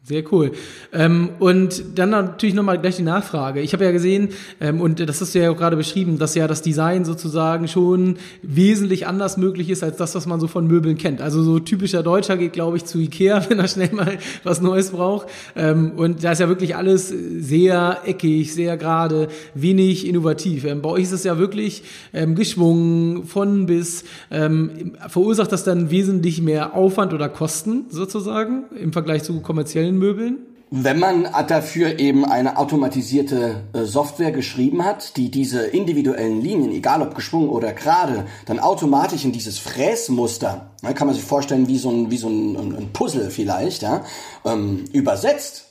Sehr 0.07 0.23
cool. 0.33 0.53
Ähm, 0.93 1.31
und 1.39 1.83
dann 1.95 2.11
natürlich 2.11 2.55
nochmal 2.55 2.79
gleich 2.79 2.97
die 2.97 3.03
Nachfrage. 3.03 3.63
Ich 3.63 3.73
habe 3.73 3.85
ja 3.85 3.91
gesehen, 3.91 4.29
ähm, 4.61 4.83
und 4.83 5.01
das 5.01 5.23
hast 5.23 5.35
du 5.35 5.39
ja 5.39 5.51
auch 5.51 5.57
gerade 5.57 5.79
beschrieben, 5.79 6.19
dass 6.19 6.35
ja 6.35 6.47
das 6.47 6.61
Design 6.61 7.07
sozusagen 7.07 7.69
schon 7.69 8.17
wesentlich 8.43 9.07
anders 9.07 9.39
möglich 9.39 9.71
ist 9.71 9.83
als 9.83 9.97
das, 9.97 10.15
was 10.15 10.27
man 10.27 10.41
so 10.41 10.47
von 10.47 10.67
Möbeln 10.67 10.99
kennt. 10.99 11.23
Also 11.23 11.43
so 11.43 11.59
typischer 11.59 12.03
Deutscher 12.03 12.37
geht, 12.37 12.53
glaube 12.53 12.77
ich, 12.77 12.85
zu 12.85 12.99
Ikea, 12.99 13.47
wenn 13.49 13.59
er 13.59 13.67
schnell 13.67 13.93
mal 13.93 14.19
was 14.43 14.61
Neues 14.61 14.91
braucht. 14.91 15.27
Ähm, 15.57 15.93
und 15.97 16.23
da 16.23 16.33
ist 16.33 16.39
ja 16.39 16.51
wirklich 16.51 16.77
alles 16.77 17.09
sehr 17.09 18.03
eckig, 18.05 18.53
sehr 18.53 18.77
gerade, 18.77 19.29
wenig 19.55 20.07
innovativ. 20.07 20.67
Ähm, 20.67 20.83
bei 20.83 20.91
euch 20.91 21.05
ist 21.05 21.13
es 21.13 21.25
ja 21.25 21.39
wirklich 21.39 21.83
ähm, 22.13 22.35
geschwungen 22.35 23.25
von 23.25 23.65
bis. 23.65 24.05
Ähm, 24.31 24.93
verursacht 25.09 25.51
das 25.51 25.65
dann 25.65 25.91
wesentlich 25.91 26.43
mehr 26.43 26.75
Aufwand 26.75 27.15
oder 27.15 27.31
Kosten 27.31 27.87
sozusagen 27.89 28.65
im 28.79 28.93
Vergleich 28.93 29.23
zu 29.23 29.41
kommerziellen 29.41 29.94
Möbeln? 29.99 30.39
Wenn 30.71 30.99
man 30.99 31.29
dafür 31.47 32.01
eben 32.01 32.25
eine 32.25 32.57
automatisierte 32.57 33.63
äh, 33.73 33.85
Software 33.85 34.33
geschrieben 34.33 34.85
hat, 34.85 35.17
die 35.17 35.31
diese 35.31 35.67
individuellen 35.67 36.41
Linien, 36.41 36.73
egal 36.73 37.01
ob 37.03 37.15
geschwungen 37.15 37.49
oder 37.49 37.73
gerade, 37.73 38.27
dann 38.47 38.59
automatisch 38.59 39.25
in 39.25 39.31
dieses 39.31 39.59
Fräsmuster, 39.59 40.71
ne, 40.83 40.93
kann 40.95 41.07
man 41.07 41.15
sich 41.15 41.25
vorstellen 41.25 41.69
wie 41.69 41.79
so 41.79 41.91
ein, 41.91 42.11
wie 42.11 42.17
so 42.17 42.29
ein 42.29 42.91
Puzzle 42.93 43.31
vielleicht, 43.31 43.83
ja, 43.83 44.05
ähm, 44.45 44.85
übersetzt, 44.93 45.67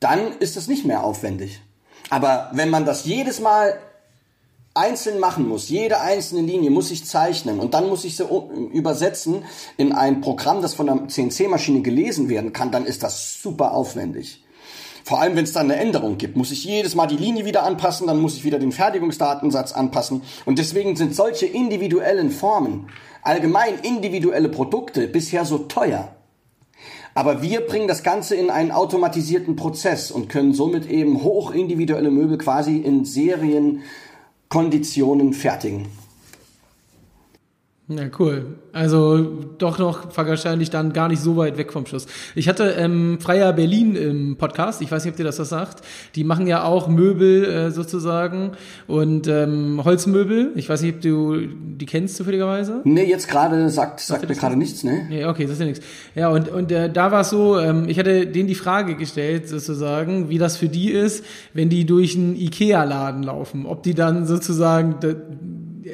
dann 0.00 0.20
ist 0.38 0.56
es 0.58 0.68
nicht 0.68 0.84
mehr 0.84 1.02
aufwendig. 1.02 1.62
Aber 2.10 2.50
wenn 2.52 2.68
man 2.68 2.84
das 2.84 3.06
jedes 3.06 3.40
Mal 3.40 3.78
einzeln 4.74 5.18
machen 5.18 5.48
muss. 5.48 5.68
Jede 5.68 6.00
einzelne 6.00 6.42
Linie 6.42 6.70
muss 6.70 6.90
ich 6.90 7.04
zeichnen 7.04 7.58
und 7.58 7.74
dann 7.74 7.88
muss 7.88 8.04
ich 8.04 8.16
sie 8.16 8.24
übersetzen 8.72 9.44
in 9.76 9.92
ein 9.92 10.20
Programm, 10.20 10.62
das 10.62 10.74
von 10.74 10.86
der 10.86 11.08
CNC-Maschine 11.08 11.82
gelesen 11.82 12.28
werden 12.28 12.52
kann, 12.52 12.70
dann 12.70 12.86
ist 12.86 13.02
das 13.02 13.42
super 13.42 13.72
aufwendig. 13.72 14.44
Vor 15.04 15.20
allem, 15.20 15.34
wenn 15.34 15.44
es 15.44 15.52
dann 15.52 15.70
eine 15.70 15.80
Änderung 15.80 16.18
gibt, 16.18 16.36
muss 16.36 16.52
ich 16.52 16.64
jedes 16.64 16.94
Mal 16.94 17.06
die 17.06 17.16
Linie 17.16 17.44
wieder 17.44 17.64
anpassen, 17.64 18.06
dann 18.06 18.20
muss 18.20 18.36
ich 18.36 18.44
wieder 18.44 18.58
den 18.58 18.70
Fertigungsdatensatz 18.70 19.72
anpassen. 19.72 20.22
Und 20.44 20.58
deswegen 20.58 20.94
sind 20.94 21.16
solche 21.16 21.46
individuellen 21.46 22.30
Formen, 22.30 22.88
allgemein 23.22 23.78
individuelle 23.82 24.50
Produkte, 24.50 25.08
bisher 25.08 25.44
so 25.44 25.58
teuer. 25.58 26.14
Aber 27.14 27.42
wir 27.42 27.62
bringen 27.62 27.88
das 27.88 28.02
Ganze 28.02 28.36
in 28.36 28.50
einen 28.50 28.70
automatisierten 28.70 29.56
Prozess 29.56 30.10
und 30.10 30.28
können 30.28 30.54
somit 30.54 30.88
eben 30.88 31.22
hoch 31.22 31.50
individuelle 31.50 32.10
Möbel 32.10 32.38
quasi 32.38 32.76
in 32.76 33.04
Serien 33.04 33.82
Konditionen 34.52 35.32
fertigen. 35.32 35.86
Ja, 37.90 38.04
cool. 38.20 38.44
Also 38.72 39.18
doch 39.58 39.80
noch 39.80 40.16
wahrscheinlich 40.16 40.70
dann 40.70 40.92
gar 40.92 41.08
nicht 41.08 41.20
so 41.20 41.36
weit 41.36 41.58
weg 41.58 41.72
vom 41.72 41.86
Schuss. 41.86 42.06
Ich 42.36 42.48
hatte 42.48 42.74
ähm, 42.78 43.18
Freier 43.20 43.52
Berlin 43.52 43.96
im 43.96 44.36
Podcast, 44.36 44.80
ich 44.80 44.92
weiß 44.92 45.04
nicht, 45.04 45.14
ob 45.14 45.16
dir 45.16 45.24
das 45.24 45.40
was 45.40 45.48
sagt. 45.48 45.82
Die 46.14 46.22
machen 46.22 46.46
ja 46.46 46.62
auch 46.62 46.86
Möbel 46.86 47.44
äh, 47.44 47.70
sozusagen 47.72 48.52
und 48.86 49.26
ähm, 49.26 49.80
Holzmöbel. 49.82 50.52
Ich 50.54 50.68
weiß 50.68 50.82
nicht, 50.82 50.96
ob 50.96 51.00
du 51.00 51.48
die 51.48 51.84
kennst 51.84 52.14
zufälligerweise. 52.14 52.80
Nee, 52.84 53.10
jetzt 53.10 53.26
gerade 53.26 53.68
sagt, 53.70 53.98
sagt 53.98 54.28
mir 54.28 54.36
gerade 54.36 54.54
nichts, 54.54 54.84
ne? 54.84 55.06
Nee, 55.08 55.24
okay, 55.24 55.42
das 55.42 55.54
ist 55.54 55.58
ja 55.60 55.66
nichts. 55.66 55.84
Ja, 56.14 56.28
und, 56.28 56.48
und 56.48 56.70
äh, 56.70 56.92
da 56.92 57.10
war 57.10 57.22
es 57.22 57.30
so, 57.30 57.58
ähm, 57.58 57.88
ich 57.88 57.98
hatte 57.98 58.28
denen 58.28 58.46
die 58.46 58.54
Frage 58.54 58.94
gestellt, 58.94 59.48
sozusagen, 59.48 60.28
wie 60.28 60.38
das 60.38 60.56
für 60.56 60.68
die 60.68 60.92
ist, 60.92 61.24
wenn 61.54 61.70
die 61.70 61.86
durch 61.86 62.16
einen 62.16 62.36
Ikea-Laden 62.36 63.24
laufen. 63.24 63.66
Ob 63.66 63.82
die 63.82 63.94
dann 63.94 64.26
sozusagen 64.26 64.94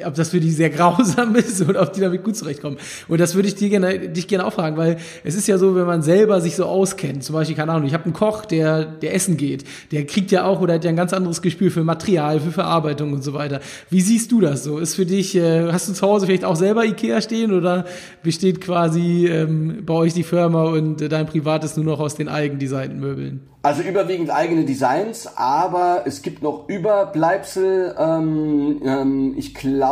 ob 0.05 0.15
das 0.15 0.29
für 0.29 0.39
die 0.39 0.51
sehr 0.51 0.69
grausam 0.69 1.35
ist 1.35 1.67
oder 1.67 1.81
ob 1.81 1.93
die 1.93 2.01
damit 2.01 2.23
gut 2.23 2.35
zurechtkommen. 2.35 2.77
Und 3.07 3.19
das 3.19 3.35
würde 3.35 3.47
ich 3.47 3.55
dir 3.55 3.69
gerne, 3.69 4.09
dich 4.09 4.27
gerne 4.27 4.45
auch 4.45 4.53
fragen, 4.53 4.77
weil 4.77 4.97
es 5.23 5.35
ist 5.35 5.47
ja 5.47 5.57
so, 5.57 5.75
wenn 5.75 5.85
man 5.85 6.01
selber 6.01 6.41
sich 6.41 6.55
so 6.55 6.65
auskennt, 6.65 7.23
zum 7.23 7.33
Beispiel, 7.33 7.55
keine 7.55 7.71
Ahnung, 7.71 7.87
ich 7.87 7.93
habe 7.93 8.05
einen 8.05 8.13
Koch, 8.13 8.45
der, 8.45 8.85
der 8.85 9.13
essen 9.13 9.37
geht, 9.37 9.63
der 9.91 10.05
kriegt 10.05 10.31
ja 10.31 10.45
auch 10.45 10.61
oder 10.61 10.75
hat 10.75 10.83
ja 10.83 10.89
ein 10.89 10.95
ganz 10.95 11.13
anderes 11.13 11.41
Gespür 11.41 11.71
für 11.71 11.83
Material, 11.83 12.39
für 12.39 12.51
Verarbeitung 12.51 13.13
und 13.13 13.23
so 13.23 13.33
weiter. 13.33 13.59
Wie 13.89 14.01
siehst 14.01 14.31
du 14.31 14.41
das 14.41 14.63
so? 14.63 14.79
Ist 14.79 14.95
für 14.95 15.05
dich, 15.05 15.35
äh, 15.35 15.71
hast 15.71 15.89
du 15.89 15.93
zu 15.93 16.05
Hause 16.05 16.25
vielleicht 16.25 16.45
auch 16.45 16.55
selber 16.55 16.85
Ikea 16.85 17.21
stehen 17.21 17.53
oder 17.53 17.85
besteht 18.23 18.61
quasi 18.61 19.27
ähm, 19.27 19.83
bei 19.85 19.93
euch 19.93 20.13
die 20.13 20.23
Firma 20.23 20.63
und 20.63 21.01
äh, 21.01 21.09
dein 21.09 21.25
Privates 21.25 21.77
nur 21.77 21.85
noch 21.85 21.99
aus 21.99 22.15
den 22.15 22.29
eigendesignten 22.29 22.99
Möbeln? 22.99 23.41
Also 23.67 23.81
überwiegend 23.81 24.29
eigene 24.29 24.63
Designs, 24.63 25.27
aber 25.35 26.03
es 26.05 26.21
gibt 26.21 26.41
noch 26.41 26.69
Überbleibsel. 26.69 27.95
Ähm, 27.99 28.81
ähm, 28.85 29.33
ich 29.35 29.53
glaube, 29.55 29.86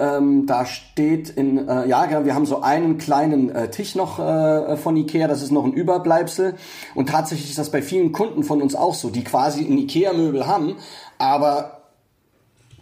ähm, 0.00 0.46
da 0.46 0.66
steht 0.66 1.30
in, 1.30 1.68
äh, 1.68 1.86
ja, 1.86 2.06
genau, 2.06 2.24
wir 2.24 2.34
haben 2.34 2.46
so 2.46 2.62
einen 2.62 2.98
kleinen 2.98 3.50
äh, 3.50 3.70
Tisch 3.70 3.94
noch 3.94 4.18
äh, 4.18 4.76
von 4.76 4.96
Ikea, 4.96 5.28
das 5.28 5.42
ist 5.42 5.50
noch 5.50 5.64
ein 5.64 5.72
Überbleibsel. 5.72 6.54
Und 6.94 7.08
tatsächlich 7.08 7.50
ist 7.50 7.58
das 7.58 7.70
bei 7.70 7.82
vielen 7.82 8.12
Kunden 8.12 8.44
von 8.44 8.62
uns 8.62 8.74
auch 8.74 8.94
so, 8.94 9.10
die 9.10 9.24
quasi 9.24 9.64
ein 9.64 9.78
Ikea-Möbel 9.78 10.46
haben, 10.46 10.76
aber 11.18 11.73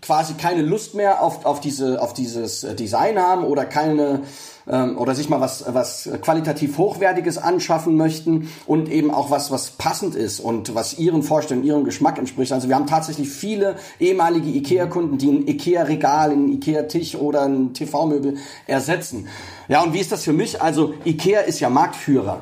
quasi 0.03 0.35
keine 0.35 0.63
Lust 0.63 0.95
mehr 0.95 1.23
auf, 1.23 1.47
auf, 1.47 1.61
diese, 1.61 2.03
auf 2.03 2.13
dieses 2.13 2.65
äh, 2.65 2.75
Design 2.75 3.19
haben 3.19 3.45
oder 3.45 3.65
keine 3.65 4.23
ähm, 4.69 4.99
oder 4.99 5.15
sich 5.15 5.29
mal 5.29 5.41
was, 5.41 5.65
was 5.73 6.09
qualitativ 6.21 6.79
Hochwertiges 6.79 7.39
anschaffen 7.39 7.97
möchten 7.97 8.49
und 8.67 8.89
eben 8.89 9.11
auch 9.11 9.31
was, 9.31 9.51
was 9.51 9.71
passend 9.73 10.15
ist 10.15 10.41
und 10.41 10.75
was 10.75 10.99
ihren 10.99 11.23
Vorstellungen, 11.23 11.67
ihrem 11.67 11.85
Geschmack 11.85 12.19
entspricht. 12.19 12.53
Also 12.53 12.69
wir 12.69 12.77
haben 12.77 12.87
tatsächlich 12.87 13.29
viele 13.29 13.77
ehemalige 13.99 14.49
IKEA-Kunden, 14.51 15.19
die 15.19 15.31
ein 15.31 15.49
IKEA-Regal, 15.49 16.33
ein 16.33 16.49
IKEA-Tisch 16.49 17.17
oder 17.17 17.43
ein 17.43 17.75
TV-Möbel 17.75 18.37
ersetzen. 18.67 19.29
Ja, 19.69 19.83
und 19.83 19.93
wie 19.93 20.01
ist 20.01 20.13
das 20.13 20.25
für 20.25 20.33
mich? 20.33 20.61
Also 20.61 20.95
IKEA 21.05 21.41
ist 21.41 21.61
ja 21.61 21.71
Marktführer. 21.71 22.41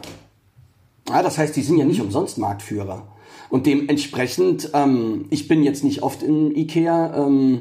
Ja, 1.08 1.22
das 1.22 1.38
heißt, 1.38 1.56
die 1.56 1.62
sind 1.62 1.78
ja 1.78 1.84
nicht 1.84 2.00
umsonst 2.00 2.38
Marktführer. 2.38 3.06
Und 3.50 3.66
dementsprechend, 3.66 4.70
ähm, 4.74 5.26
ich 5.30 5.48
bin 5.48 5.62
jetzt 5.62 5.84
nicht 5.84 6.02
oft 6.02 6.22
in 6.22 6.56
Ikea. 6.56 7.26
Ähm, 7.26 7.60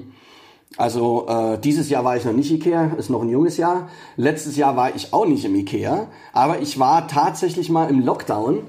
also 0.77 1.27
äh, 1.27 1.57
dieses 1.57 1.89
Jahr 1.89 2.05
war 2.05 2.15
ich 2.15 2.25
noch 2.25 2.33
nicht 2.33 2.51
Ikea, 2.51 2.93
ist 2.97 3.09
noch 3.09 3.23
ein 3.23 3.29
junges 3.29 3.57
Jahr. 3.57 3.89
Letztes 4.17 4.55
Jahr 4.55 4.75
war 4.75 4.95
ich 4.95 5.13
auch 5.13 5.25
nicht 5.25 5.43
im 5.43 5.55
Ikea, 5.55 6.07
aber 6.31 6.61
ich 6.61 6.77
war 6.77 7.07
tatsächlich 7.07 7.69
mal 7.69 7.89
im 7.89 8.01
Lockdown. 8.01 8.61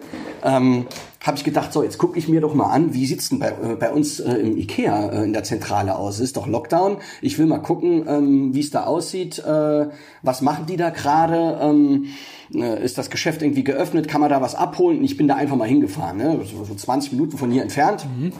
Ähm, 0.42 0.86
habe 1.22 1.36
ich 1.36 1.44
gedacht, 1.44 1.70
so 1.74 1.82
jetzt 1.82 1.98
gucke 1.98 2.18
ich 2.18 2.28
mir 2.28 2.40
doch 2.40 2.54
mal 2.54 2.70
an, 2.70 2.94
wie 2.94 3.04
sieht's 3.04 3.28
denn 3.28 3.40
bei, 3.40 3.48
äh, 3.48 3.76
bei 3.78 3.92
uns 3.92 4.20
äh, 4.20 4.32
im 4.32 4.56
Ikea 4.56 5.10
äh, 5.10 5.24
in 5.24 5.34
der 5.34 5.44
Zentrale 5.44 5.96
aus? 5.96 6.14
Es 6.14 6.20
ist 6.20 6.38
doch 6.38 6.46
Lockdown. 6.46 6.96
Ich 7.20 7.38
will 7.38 7.44
mal 7.44 7.58
gucken, 7.58 8.06
ähm, 8.08 8.54
wie 8.54 8.60
es 8.60 8.70
da 8.70 8.84
aussieht. 8.84 9.38
Äh, 9.38 9.88
was 10.22 10.40
machen 10.40 10.64
die 10.64 10.78
da 10.78 10.88
gerade? 10.88 11.58
Ähm, 11.60 12.06
äh, 12.54 12.82
ist 12.82 12.96
das 12.96 13.10
Geschäft 13.10 13.42
irgendwie 13.42 13.64
geöffnet? 13.64 14.08
Kann 14.08 14.22
man 14.22 14.30
da 14.30 14.40
was 14.40 14.54
abholen? 14.54 14.98
Und 14.98 15.04
ich 15.04 15.18
bin 15.18 15.28
da 15.28 15.36
einfach 15.36 15.56
mal 15.56 15.68
hingefahren, 15.68 16.16
ne? 16.16 16.40
so, 16.50 16.64
so 16.64 16.74
20 16.74 17.12
Minuten 17.12 17.36
von 17.36 17.50
hier 17.50 17.62
entfernt. 17.62 18.06
Mhm. 18.18 18.32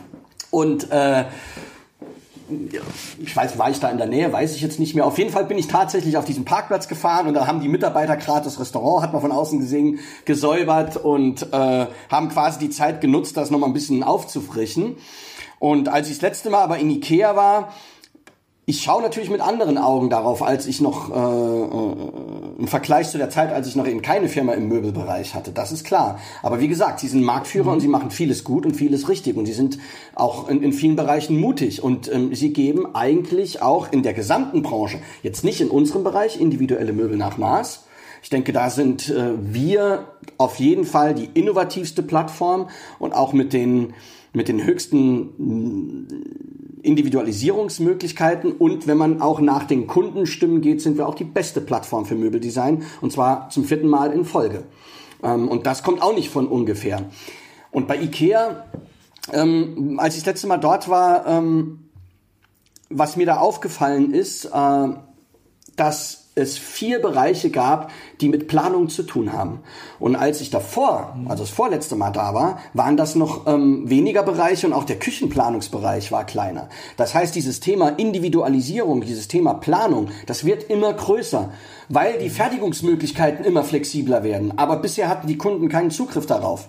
Und 0.51 0.91
äh, 0.91 1.25
ich 3.23 3.37
weiß, 3.37 3.59
war 3.59 3.71
ich 3.71 3.81
da 3.81 3.89
in 3.89 3.99
der 3.99 4.07
Nähe, 4.07 4.33
weiß 4.33 4.55
ich 4.55 4.63
jetzt 4.63 4.79
nicht 4.79 4.95
mehr. 4.95 5.07
Auf 5.07 5.19
jeden 5.19 5.31
Fall 5.31 5.45
bin 5.45 5.59
ich 5.59 5.69
tatsächlich 5.69 6.17
auf 6.17 6.25
diesen 6.25 6.45
Parkplatz 6.45 6.89
gefahren 6.89 7.27
und 7.27 7.35
da 7.35 7.47
haben 7.47 7.61
die 7.61 7.69
Mitarbeiter 7.69 8.17
gerade 8.17 8.45
das 8.45 8.61
Restaurant, 8.61 9.03
hat 9.03 9.13
man 9.13 9.23
von 9.23 9.33
außen 9.33 9.59
gesehen, 9.59 10.01
gesäubert 10.25 10.97
und 10.97 11.53
äh, 11.53 11.87
haben 12.11 12.29
quasi 12.29 12.59
die 12.59 12.71
Zeit 12.71 13.01
genutzt, 13.01 13.37
das 13.37 13.51
nochmal 13.51 13.71
ein 13.71 13.75
bisschen 13.75 14.03
aufzufrischen. 14.03 14.97
Und 15.59 15.89
als 15.89 16.09
ich 16.09 16.15
das 16.15 16.23
letzte 16.23 16.51
Mal 16.51 16.63
aber 16.63 16.79
in 16.79 16.91
Ikea 16.91 17.37
war, 17.37 17.73
ich 18.71 18.83
schaue 18.83 19.03
natürlich 19.03 19.31
mit 19.31 19.41
anderen 19.41 19.79
Augen 19.79 20.11
darauf, 20.11 20.45
als 20.45 20.67
ich 20.67 20.81
noch 20.81 21.11
äh, 21.11 21.13
äh, 21.13 22.61
im 22.61 22.69
Vergleich 22.69 23.11
zu 23.11 23.19
der 23.19 23.29
Zeit, 23.29 23.53
als 23.53 23.67
ich 23.67 23.75
noch 23.75 23.85
eben 23.85 24.01
keine 24.01 24.29
Firma 24.29 24.53
im 24.53 24.69
Möbelbereich 24.69 25.35
hatte. 25.35 25.51
Das 25.51 25.73
ist 25.73 25.85
klar. 25.85 26.21
Aber 26.41 26.61
wie 26.61 26.69
gesagt, 26.69 27.01
sie 27.01 27.09
sind 27.09 27.25
Marktführer 27.25 27.67
mhm. 27.67 27.73
und 27.73 27.81
sie 27.81 27.89
machen 27.89 28.13
vieles 28.13 28.45
gut 28.45 28.65
und 28.65 28.77
vieles 28.77 29.09
richtig 29.09 29.37
und 29.37 29.47
sie 29.47 29.55
sind 29.55 29.79
auch 30.15 30.49
in, 30.49 30.63
in 30.63 30.73
vielen 30.73 30.95
Bereichen 30.95 31.41
mutig 31.41 31.83
und 31.83 32.13
ähm, 32.13 32.33
sie 32.33 32.53
geben 32.53 32.95
eigentlich 32.95 33.61
auch 33.61 33.91
in 33.91 34.05
der 34.05 34.15
gesamten 34.15 34.63
Branche, 34.63 35.01
jetzt 35.25 35.43
nicht 35.43 35.61
in 35.61 35.69
unserem 35.69 36.05
Bereich, 36.05 36.41
individuelle 36.41 36.93
Möbel 36.93 37.17
nach 37.17 37.39
Maß. 37.39 37.87
Ich 38.23 38.31
denke, 38.31 38.53
da 38.53 38.71
sind 38.71 39.11
äh, 39.11 39.33
wir 39.41 40.05
auf 40.39 40.61
jeden 40.61 40.85
Fall 40.85 41.15
die 41.15 41.29
innovativste 41.35 42.05
Plattform 42.05 42.69
und 43.01 43.15
auch 43.15 43.33
mit 43.33 43.53
den 43.53 43.95
mit 44.33 44.47
den 44.47 44.65
höchsten 44.65 46.07
Individualisierungsmöglichkeiten 46.83 48.53
und 48.53 48.87
wenn 48.87 48.97
man 48.97 49.21
auch 49.21 49.41
nach 49.41 49.65
den 49.65 49.87
Kundenstimmen 49.87 50.61
geht, 50.61 50.81
sind 50.81 50.97
wir 50.99 51.07
auch 51.07 51.15
die 51.15 51.25
beste 51.25 51.61
Plattform 51.61 52.07
für 52.07 52.15
Möbeldesign 52.15 52.85
und 53.01 53.13
zwar 53.13 53.51
zum 53.51 53.65
vierten 53.65 53.89
Mal 53.89 54.13
in 54.13 54.25
Folge. 54.25 54.65
Ähm, 55.23 55.49
und 55.49 55.67
das 55.67 55.83
kommt 55.83 56.03
auch 56.03 56.15
nicht 56.15 56.31
von 56.31 56.47
ungefähr. 56.47 57.05
Und 57.71 57.87
bei 57.87 58.01
IKEA, 58.01 58.65
ähm, 59.33 59.99
als 59.99 60.15
ich 60.15 60.23
das 60.23 60.35
letzte 60.35 60.47
Mal 60.47 60.59
dort 60.59 60.89
war, 60.89 61.27
ähm, 61.27 61.91
was 62.89 63.17
mir 63.17 63.27
da 63.27 63.37
aufgefallen 63.37 64.13
ist, 64.13 64.47
äh, 64.47 64.89
dass 65.77 66.20
es 66.37 66.59
vier 66.59 67.01
Bereiche 67.01 67.51
gab, 67.51 67.91
die 68.21 68.29
mit 68.29 68.47
Planung 68.47 68.89
zu 68.89 69.03
tun 69.03 69.33
haben. 69.33 69.61
Und 69.99 70.15
als 70.15 70.41
ich 70.41 70.51
davor, 70.51 71.17
also 71.29 71.43
das 71.43 71.51
vorletzte 71.51 71.97
Mal 71.97 72.11
da 72.11 72.35
war, 72.35 72.61
waren 72.73 72.97
das 72.97 73.17
noch 73.17 73.47
ähm, 73.47 73.89
weniger 73.91 74.23
Bereiche 74.23 74.67
und 74.67 74.73
auch 74.73 74.85
der 74.85 74.99
Küchenplanungsbereich 74.99 76.13
war 76.13 76.25
kleiner. 76.25 76.69
Das 76.97 77.15
heißt, 77.15 77.35
dieses 77.35 77.61
Thema 77.61 77.89
Individualisierung, 77.91 79.01
dieses 79.01 79.29
Thema 79.29 79.55
Planung, 79.55 80.09
das 80.27 80.45
wird 80.45 80.71
immer 80.71 80.93
größer, 80.93 81.53
weil 81.89 82.19
die 82.19 82.31
Fertigungsmöglichkeiten 82.31 83.45
immer 83.45 83.65
flexibler 83.65 84.23
werden. 84.23 84.57
Aber 84.57 84.77
bisher 84.77 85.09
hatten 85.09 85.27
die 85.27 85.39
Kunden 85.39 85.69
keinen 85.69 85.91
Zugriff 85.91 86.27
darauf. 86.27 86.69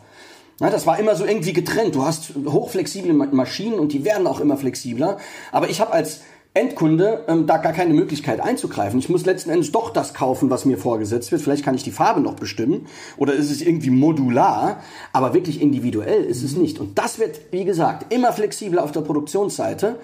Ja, 0.60 0.70
das 0.70 0.86
war 0.86 1.00
immer 1.00 1.16
so 1.16 1.26
irgendwie 1.26 1.54
getrennt. 1.54 1.96
Du 1.96 2.06
hast 2.06 2.34
hochflexible 2.46 3.14
Maschinen 3.14 3.80
und 3.80 3.94
die 3.94 4.06
werden 4.06 4.28
auch 4.28 4.40
immer 4.40 4.58
flexibler. 4.58 5.18
Aber 5.52 5.70
ich 5.70 5.82
habe 5.82 5.92
als 5.92 6.22
Endkunde 6.54 7.24
ähm, 7.30 7.48
da 7.48 7.58
gar 7.58 7.72
keine 7.72 7.94
Möglichkeit 7.94 8.42
einzugreifen. 8.42 9.00
Ich 9.00 9.08
muss 9.08 9.26
letzten 9.26 9.52
Endes 9.52 9.72
doch 9.72 9.90
das 9.90 10.14
kaufen, 10.14 10.50
was 10.50 10.66
mir 10.66 10.78
vorgesetzt 10.78 11.32
wird. 11.32 11.42
Vielleicht 11.42 11.64
kann 11.64 11.76
ich 11.76 11.84
die 11.84 11.92
Farbe 11.92 12.20
noch 12.20 12.34
bestimmen 12.34 12.88
oder 13.16 13.34
ist 13.34 13.50
es 13.50 13.62
irgendwie 13.62 13.90
modular, 13.90 14.82
aber 15.14 15.34
wirklich 15.34 15.62
individuell 15.62 16.26
ist 16.26 16.44
es 16.44 16.58
nicht. 16.58 16.80
Und 16.80 16.98
das 16.98 17.20
wird, 17.20 17.40
wie 17.52 17.64
gesagt, 17.64 18.14
immer 18.14 18.34
flexibler 18.34 18.84
auf 18.84 18.92
der 18.92 19.00
Produktionsseite. 19.00 19.98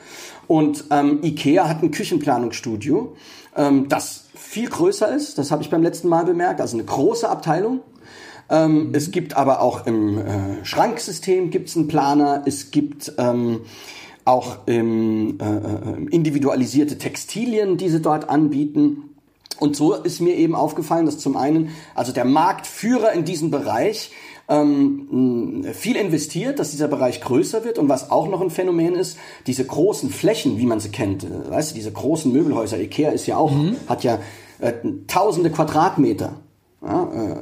Und 0.47 0.85
ähm, 0.89 1.19
IKEA 1.21 1.67
hat 1.67 1.83
ein 1.83 1.91
Küchenplanungsstudio, 1.91 3.17
ähm, 3.57 3.89
das 3.89 4.27
viel 4.33 4.69
größer 4.69 5.13
ist. 5.13 5.37
Das 5.37 5.51
habe 5.51 5.63
ich 5.63 5.69
beim 5.69 5.83
letzten 5.83 6.07
Mal 6.07 6.23
bemerkt. 6.23 6.61
Also 6.61 6.77
eine 6.77 6.85
große 6.85 7.27
Abteilung. 7.27 7.81
Ähm, 8.49 8.91
es 8.93 9.11
gibt 9.11 9.35
aber 9.35 9.59
auch 9.59 9.85
im 9.85 10.17
äh, 10.17 10.63
Schranksystem 10.63 11.49
gibt's 11.49 11.75
einen 11.75 11.89
Planer. 11.89 12.43
Es 12.45 12.71
gibt 12.71 13.11
ähm, 13.17 13.61
auch 14.27 14.57
ähm, 14.67 15.37
äh, 15.39 16.13
individualisierte 16.13 16.97
Textilien, 16.97 17.77
die 17.77 17.89
sie 17.89 18.01
dort 18.01 18.29
anbieten. 18.29 19.15
Und 19.59 19.75
so 19.75 19.93
ist 19.93 20.19
mir 20.19 20.35
eben 20.35 20.53
aufgefallen, 20.53 21.05
dass 21.05 21.17
zum 21.17 21.35
einen, 21.35 21.69
also 21.95 22.11
der 22.11 22.25
Marktführer 22.25 23.13
in 23.13 23.25
diesem 23.25 23.49
Bereich 23.49 24.11
ähm, 24.49 25.65
viel 25.73 25.95
investiert, 25.95 26.59
dass 26.59 26.71
dieser 26.71 26.87
Bereich 26.87 27.21
größer 27.21 27.63
wird. 27.63 27.79
Und 27.79 27.89
was 27.89 28.11
auch 28.11 28.27
noch 28.27 28.41
ein 28.41 28.49
Phänomen 28.49 28.95
ist, 28.95 29.17
diese 29.47 29.65
großen 29.65 30.09
Flächen, 30.09 30.57
wie 30.57 30.65
man 30.65 30.79
sie 30.79 30.89
kennt, 30.89 31.23
äh, 31.23 31.49
weißt 31.49 31.71
du, 31.71 31.75
diese 31.75 31.91
großen 31.91 32.31
Möbelhäuser, 32.31 32.79
Ikea 32.79 33.11
ist 33.11 33.27
ja 33.27 33.37
auch, 33.37 33.51
mhm. 33.51 33.77
hat 33.87 34.03
ja 34.03 34.19
äh, 34.59 34.73
tausende 35.07 35.49
Quadratmeter, 35.49 36.39
ja, 36.81 37.11
äh, 37.13 37.35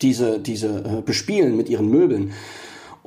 diese, 0.00 0.38
diese 0.38 0.98
äh, 0.98 1.02
bespielen 1.02 1.56
mit 1.56 1.68
ihren 1.68 1.88
Möbeln. 1.88 2.32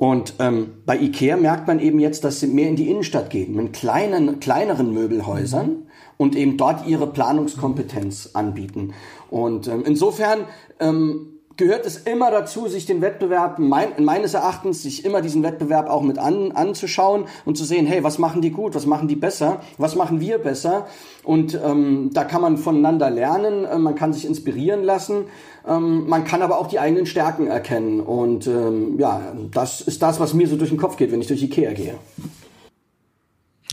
Und 0.02 0.34
ähm, 0.40 0.78
bei 0.84 0.98
Ikea 0.98 1.36
merkt 1.36 1.68
man 1.68 1.78
eben 1.78 2.00
jetzt, 2.00 2.24
dass 2.24 2.40
sie 2.40 2.48
mehr 2.48 2.68
in 2.68 2.74
die 2.74 2.90
Innenstadt 2.90 3.30
gehen, 3.30 3.54
mit 3.54 3.72
kleinen, 3.72 4.40
kleineren 4.40 4.92
Möbelhäusern 4.92 5.86
und 6.16 6.34
eben 6.34 6.56
dort 6.56 6.88
ihre 6.88 7.06
Planungskompetenz 7.06 8.30
anbieten. 8.32 8.94
Und 9.30 9.68
ähm, 9.68 9.84
insofern 9.86 10.46
ähm, 10.80 11.38
gehört 11.56 11.86
es 11.86 11.96
immer 11.96 12.30
dazu, 12.30 12.68
sich 12.68 12.86
den 12.86 13.00
Wettbewerb, 13.00 13.58
mein, 13.58 13.88
meines 13.98 14.34
Erachtens, 14.34 14.82
sich 14.82 15.04
immer 15.04 15.20
diesen 15.20 15.42
Wettbewerb 15.42 15.88
auch 15.88 16.02
mit 16.02 16.18
an, 16.18 16.52
anzuschauen 16.52 17.24
und 17.44 17.56
zu 17.56 17.64
sehen, 17.64 17.86
hey, 17.86 18.02
was 18.02 18.18
machen 18.18 18.42
die 18.42 18.50
gut, 18.50 18.74
was 18.74 18.86
machen 18.86 19.08
die 19.08 19.16
besser, 19.16 19.60
was 19.78 19.94
machen 19.94 20.20
wir 20.20 20.38
besser. 20.38 20.86
Und 21.24 21.58
ähm, 21.62 22.10
da 22.12 22.24
kann 22.24 22.42
man 22.42 22.56
voneinander 22.58 23.10
lernen, 23.10 23.64
äh, 23.64 23.78
man 23.78 23.94
kann 23.94 24.12
sich 24.12 24.26
inspirieren 24.26 24.82
lassen, 24.82 25.24
ähm, 25.66 26.08
man 26.08 26.24
kann 26.24 26.42
aber 26.42 26.58
auch 26.58 26.66
die 26.66 26.80
eigenen 26.80 27.06
Stärken 27.06 27.46
erkennen. 27.46 28.00
Und 28.00 28.46
ähm, 28.46 28.98
ja, 28.98 29.20
das 29.52 29.80
ist 29.80 30.02
das, 30.02 30.20
was 30.20 30.34
mir 30.34 30.48
so 30.48 30.56
durch 30.56 30.70
den 30.70 30.78
Kopf 30.78 30.96
geht, 30.96 31.12
wenn 31.12 31.20
ich 31.20 31.28
durch 31.28 31.42
Ikea 31.42 31.72
gehe. 31.72 31.94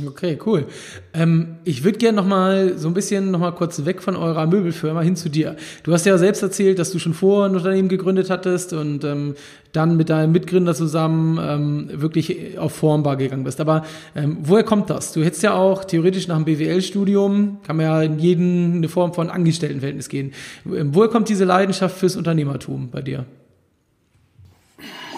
Okay, 0.08 0.38
cool. 0.46 0.66
Ähm, 1.14 1.58
ich 1.64 1.84
würde 1.84 1.98
gerne 1.98 2.16
noch 2.16 2.26
mal 2.26 2.78
so 2.78 2.88
ein 2.88 2.94
bisschen 2.94 3.32
noch 3.32 3.40
mal 3.40 3.52
kurz 3.52 3.86
weg 3.86 4.02
von 4.02 4.16
eurer 4.16 4.48
Möbelfirma 4.48 5.02
hin 5.02 5.16
zu 5.16 5.30
dir. 5.30 5.56
Du 5.84 5.94
hast 5.94 6.06
ja 6.06 6.18
selbst 6.18 6.42
erzählt, 6.42 6.80
dass 6.80 6.92
du 6.92 7.00
schon 7.00 7.14
vor 7.14 7.46
ein 7.46 7.56
Unternehmen 7.56 7.90
gegründet 7.90 8.30
hattest 8.30 8.74
und 8.74 9.04
ähm, 9.04 9.36
dann 9.72 9.98
mit 9.98 10.10
deinem 10.10 10.32
Mitgründer 10.32 10.74
zusammen 10.74 11.40
ähm, 11.42 12.02
wirklich 12.02 12.58
auf 12.58 12.74
Formbar 12.74 13.18
gegangen 13.18 13.44
bist. 13.44 13.60
Aber 13.60 13.84
ähm, 14.16 14.38
woher 14.42 14.64
kommt 14.64 14.90
das? 14.90 15.12
Du 15.12 15.24
hättest 15.24 15.44
ja 15.44 15.54
auch 15.54 15.84
theoretisch 15.84 16.28
nach 16.28 16.38
dem 16.38 16.46
BWL-Studium, 16.46 17.60
kann 17.64 17.78
man 17.78 17.86
ja 17.86 18.02
in 18.02 18.20
jeden 18.20 18.76
eine 18.76 18.90
Form 18.90 19.14
von 19.14 19.30
Angestelltenverhältnis 19.30 20.10
gehen. 20.10 20.34
Ähm, 20.66 20.94
woher 20.94 21.10
kommt 21.10 21.30
diese 21.30 21.46
Leidenschaft 21.46 21.98
fürs 21.98 22.16
Unternehmertum 22.16 22.90
bei 22.90 23.02
dir? 23.02 23.26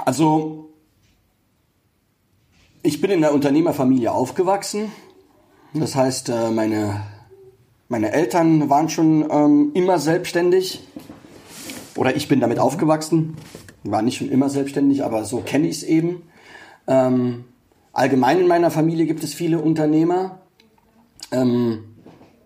Also 0.06 0.71
ich 2.84 3.02
bin 3.02 3.12
in 3.12 3.22
der 3.22 3.34
Unternehmerfamilie 3.34 4.12
aufgewachsen. 4.12 4.92
Das 5.74 5.96
heißt, 5.96 6.30
äh, 6.30 6.52
meine, 6.52 7.02
meine 7.88 8.12
Eltern 8.12 8.70
waren 8.70 8.90
schon 8.90 9.28
ähm, 9.30 9.72
immer 9.74 10.00
selbstständig. 10.00 10.86
Oder 11.96 12.16
ich 12.16 12.28
bin 12.28 12.40
damit 12.40 12.60
aufgewachsen. 12.60 13.38
War 13.84 14.02
nicht 14.02 14.18
schon 14.18 14.30
immer 14.30 14.50
selbstständig, 14.50 15.04
aber 15.04 15.26
so 15.26 15.40
kenne 15.40 15.68
ich 15.68 15.78
es 15.78 15.84
eben. 15.84 16.24
Ähm, 16.88 17.46
allgemein 17.94 18.40
in 18.40 18.48
meiner 18.48 18.72
Familie 18.72 19.05
gibt 19.05 19.24
es 19.24 19.34
viele 19.34 19.60
Unternehmer. 19.60 20.40
Ähm, 21.32 21.84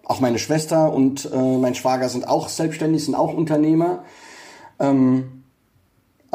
auch 0.04 0.20
meine 0.20 0.40
Schwester 0.40 0.94
und 0.94 1.30
äh, 1.34 1.58
mein 1.58 1.76
Schwager 1.76 2.10
sind 2.10 2.28
auch 2.28 2.50
selbstständig, 2.50 3.06
sind 3.06 3.16
auch 3.16 3.34
Unternehmer. 3.34 4.04
Ähm, 4.80 5.35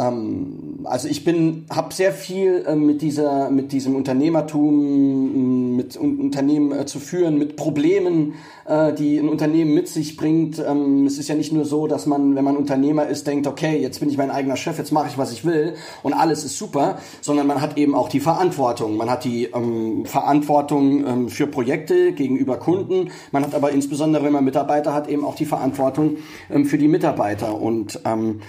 ähm, 0.01 0.81
also 0.85 1.09
ich 1.09 1.25
bin, 1.25 1.67
habe 1.71 1.93
sehr 1.93 2.13
viel 2.13 2.65
äh, 2.67 2.75
mit 2.75 3.03
dieser, 3.03 3.51
mit 3.51 3.73
diesem 3.73 3.95
Unternehmertum, 3.97 5.77
mit 5.77 5.97
un 5.97 6.19
Unternehmen 6.19 6.73
äh, 6.73 6.87
zu 6.87 6.99
führen, 6.99 7.39
mit 7.39 7.57
Problemen, 7.57 8.35
äh, 8.65 8.93
die 8.93 9.19
ein 9.19 9.29
Unternehmen 9.29 9.75
mit 9.75 9.89
sich 9.89 10.17
bringt. 10.17 10.59
Ähm, 10.59 11.07
es 11.07 11.19
ist 11.19 11.29
ja 11.29 11.35
nicht 11.35 11.53
nur 11.53 11.65
so, 11.65 11.87
dass 11.87 12.07
man, 12.07 12.35
wenn 12.35 12.45
man 12.45 12.57
Unternehmer 12.57 13.07
ist, 13.07 13.27
denkt, 13.27 13.47
okay, 13.47 13.79
jetzt 13.79 14.01
bin 14.01 14.09
ich 14.09 14.17
mein 14.17 14.31
eigener 14.31 14.57
Chef, 14.57 14.79
jetzt 14.79 14.93
mache 14.93 15.09
ich, 15.09 15.19
was 15.19 15.33
ich 15.33 15.45
will 15.45 15.75
und 16.03 16.15
alles 16.15 16.45
ist 16.45 16.57
super, 16.57 16.99
sondern 17.21 17.47
man 17.47 17.61
hat 17.61 17.77
eben 17.77 17.95
auch 17.95 18.09
die 18.09 18.21
Verantwortung. 18.21 18.97
Man 18.97 19.11
hat 19.11 19.25
die 19.25 19.45
ähm, 19.45 20.05
Verantwortung 20.07 21.07
ähm, 21.07 21.29
für 21.29 21.47
Projekte 21.47 22.13
gegenüber 22.13 22.59
Kunden. 22.59 23.11
Man 23.33 23.45
hat 23.45 23.55
aber 23.55 23.71
insbesondere, 23.71 24.25
wenn 24.25 24.33
man 24.33 24.45
Mitarbeiter 24.45 24.95
hat, 24.95 25.09
eben 25.09 25.25
auch 25.25 25.35
die 25.35 25.47
Verantwortung 25.47 26.17
ähm, 26.51 26.65
für 26.65 26.79
die 26.79 26.89
Mitarbeiter 26.89 27.61
und 27.61 28.01
ähm, 28.05 28.41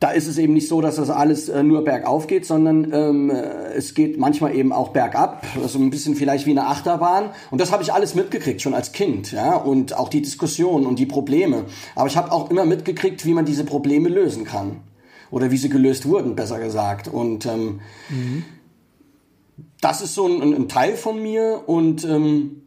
da 0.00 0.10
ist 0.10 0.26
es 0.26 0.36
eben 0.36 0.52
nicht 0.52 0.68
so, 0.68 0.80
dass 0.80 0.96
das 0.96 1.08
alles 1.08 1.48
äh, 1.48 1.62
nur 1.62 1.82
bergauf 1.84 2.26
geht, 2.26 2.44
sondern 2.44 2.92
ähm, 2.92 3.30
äh, 3.30 3.72
es 3.74 3.94
geht 3.94 4.18
manchmal 4.18 4.54
eben 4.54 4.72
auch 4.72 4.88
bergab, 4.88 5.46
also 5.62 5.78
ein 5.78 5.90
bisschen 5.90 6.16
vielleicht 6.16 6.46
wie 6.46 6.50
eine 6.50 6.66
Achterbahn. 6.66 7.30
Und 7.50 7.60
das 7.60 7.72
habe 7.72 7.82
ich 7.82 7.92
alles 7.92 8.14
mitgekriegt, 8.14 8.60
schon 8.60 8.74
als 8.74 8.92
Kind, 8.92 9.32
ja, 9.32 9.56
und 9.56 9.96
auch 9.96 10.08
die 10.08 10.20
Diskussionen 10.20 10.86
und 10.86 10.98
die 10.98 11.06
Probleme. 11.06 11.64
Aber 11.94 12.08
ich 12.08 12.16
habe 12.16 12.30
auch 12.30 12.50
immer 12.50 12.66
mitgekriegt, 12.66 13.24
wie 13.24 13.32
man 13.32 13.46
diese 13.46 13.64
Probleme 13.64 14.08
lösen 14.08 14.44
kann. 14.44 14.80
Oder 15.30 15.50
wie 15.50 15.56
sie 15.56 15.68
gelöst 15.68 16.06
wurden, 16.06 16.36
besser 16.36 16.60
gesagt. 16.60 17.08
Und 17.08 17.46
ähm, 17.46 17.80
mhm. 18.10 18.44
das 19.80 20.00
ist 20.00 20.14
so 20.14 20.26
ein, 20.26 20.54
ein, 20.54 20.68
Teil 20.68 20.94
von 20.94 21.20
mir 21.20 21.62
und 21.66 22.04
ähm, 22.04 22.65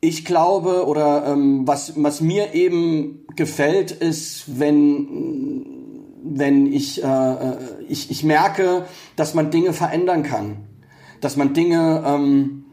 ich 0.00 0.24
glaube 0.24 0.86
oder 0.86 1.26
ähm, 1.26 1.66
was, 1.66 1.92
was 1.96 2.20
mir 2.20 2.54
eben 2.54 3.26
gefällt, 3.34 3.90
ist, 3.90 4.58
wenn, 4.58 5.66
wenn 6.22 6.72
ich, 6.72 7.02
äh, 7.02 7.06
äh, 7.06 7.56
ich, 7.88 8.10
ich 8.10 8.24
merke, 8.24 8.84
dass 9.16 9.34
man 9.34 9.50
Dinge 9.50 9.72
verändern 9.72 10.22
kann. 10.22 10.58
Dass 11.20 11.36
man 11.36 11.54
Dinge, 11.54 12.02
ähm, 12.06 12.64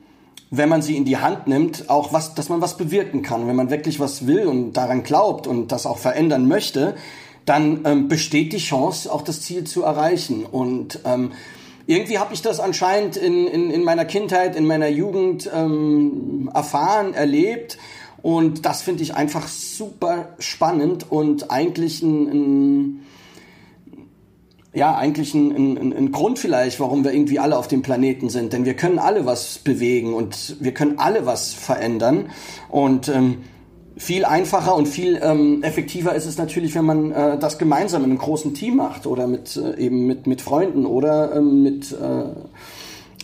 wenn 0.52 0.70
man 0.70 0.82
sie 0.82 0.98
in 0.98 1.06
die 1.06 1.18
Hand 1.18 1.48
nimmt, 1.48 1.90
auch 1.90 2.14
was, 2.14 2.36
dass 2.36 2.50
man 2.50 2.62
was 2.62 2.78
bewirken 2.78 3.22
kann. 3.22 3.48
Wenn 3.48 3.56
man 3.56 3.70
wirklich 3.70 4.00
was 4.00 4.28
will 4.28 4.46
und 4.48 4.74
daran 4.74 5.04
glaubt 5.04 5.48
und 5.48 5.72
das 5.72 5.86
auch 5.86 5.98
verändern 5.98 6.48
möchte, 6.48 6.96
dann 7.46 7.82
ähm, 7.86 8.08
besteht 8.08 8.54
die 8.54 8.58
Chance, 8.58 9.12
auch 9.12 9.22
das 9.22 9.42
Ziel 9.42 9.64
zu 9.64 9.84
erreichen. 9.84 10.46
Und 10.46 11.00
ähm, 11.06 11.32
irgendwie 11.86 12.18
habe 12.18 12.34
ich 12.34 12.42
das 12.42 12.60
anscheinend 12.60 13.18
in, 13.18 13.48
in, 13.48 13.70
in 13.70 13.84
meiner 13.84 14.06
Kindheit, 14.06 14.56
in 14.56 14.66
meiner 14.66 14.88
Jugend 14.88 15.50
ähm, 15.54 16.50
erfahren, 16.54 17.14
erlebt. 17.14 17.78
Und 18.22 18.66
das 18.66 18.82
finde 18.82 19.04
ich 19.04 19.16
einfach 19.16 19.48
super 19.48 20.30
spannend 20.40 21.12
und 21.12 21.52
eigentlich 21.52 22.02
ein, 22.02 22.28
ein 22.28 23.06
ja, 24.74 24.96
eigentlich 24.96 25.36
ein, 25.36 25.52
ein, 25.78 25.94
ein 25.94 26.12
Grund 26.12 26.40
vielleicht, 26.40 26.80
warum 26.80 27.04
wir 27.04 27.14
irgendwie 27.14 27.38
alle 27.38 27.58
auf 27.58 27.68
dem 27.68 27.84
Planeten 27.84 28.30
sind. 28.30 28.54
Denn 28.54 28.66
wir 28.66 28.76
können 28.76 28.98
alle 28.98 29.26
was 29.26 29.60
bewegen 29.60 30.14
und 30.14 30.56
wir 30.60 30.74
können 30.74 30.98
alle 30.98 31.26
was 31.28 31.54
verändern. 31.54 32.32
Und 32.70 33.08
ähm, 33.08 33.44
viel 33.96 34.26
einfacher 34.26 34.76
und 34.76 34.88
viel 34.88 35.20
ähm, 35.22 35.64
effektiver 35.64 36.16
ist 36.16 36.26
es 36.26 36.38
natürlich, 36.38 36.74
wenn 36.76 36.86
man 36.86 37.12
äh, 37.12 37.38
das 37.38 37.58
gemeinsam 37.58 38.04
in 38.04 38.12
einem 38.12 38.20
großen 38.20 38.54
Team 38.54 38.78
macht 38.78 39.06
oder 39.06 39.28
mit 39.28 39.56
äh, 39.56 39.80
eben 39.80 40.08
mit 40.08 40.26
mit 40.26 40.42
Freunden 40.42 40.86
oder 40.86 41.36
ähm, 41.36 41.62
mit 41.62 41.92
äh, 41.92 42.24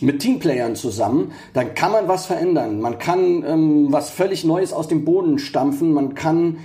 mit 0.02 0.20
Teamplayern 0.20 0.76
zusammen, 0.76 1.32
dann 1.52 1.74
kann 1.74 1.92
man 1.92 2.08
was 2.08 2.26
verändern. 2.26 2.80
Man 2.80 2.98
kann 2.98 3.44
ähm, 3.46 3.86
was 3.90 4.10
völlig 4.10 4.44
Neues 4.44 4.72
aus 4.72 4.88
dem 4.88 5.04
Boden 5.04 5.38
stampfen. 5.38 5.92
Man 5.92 6.14
kann 6.14 6.58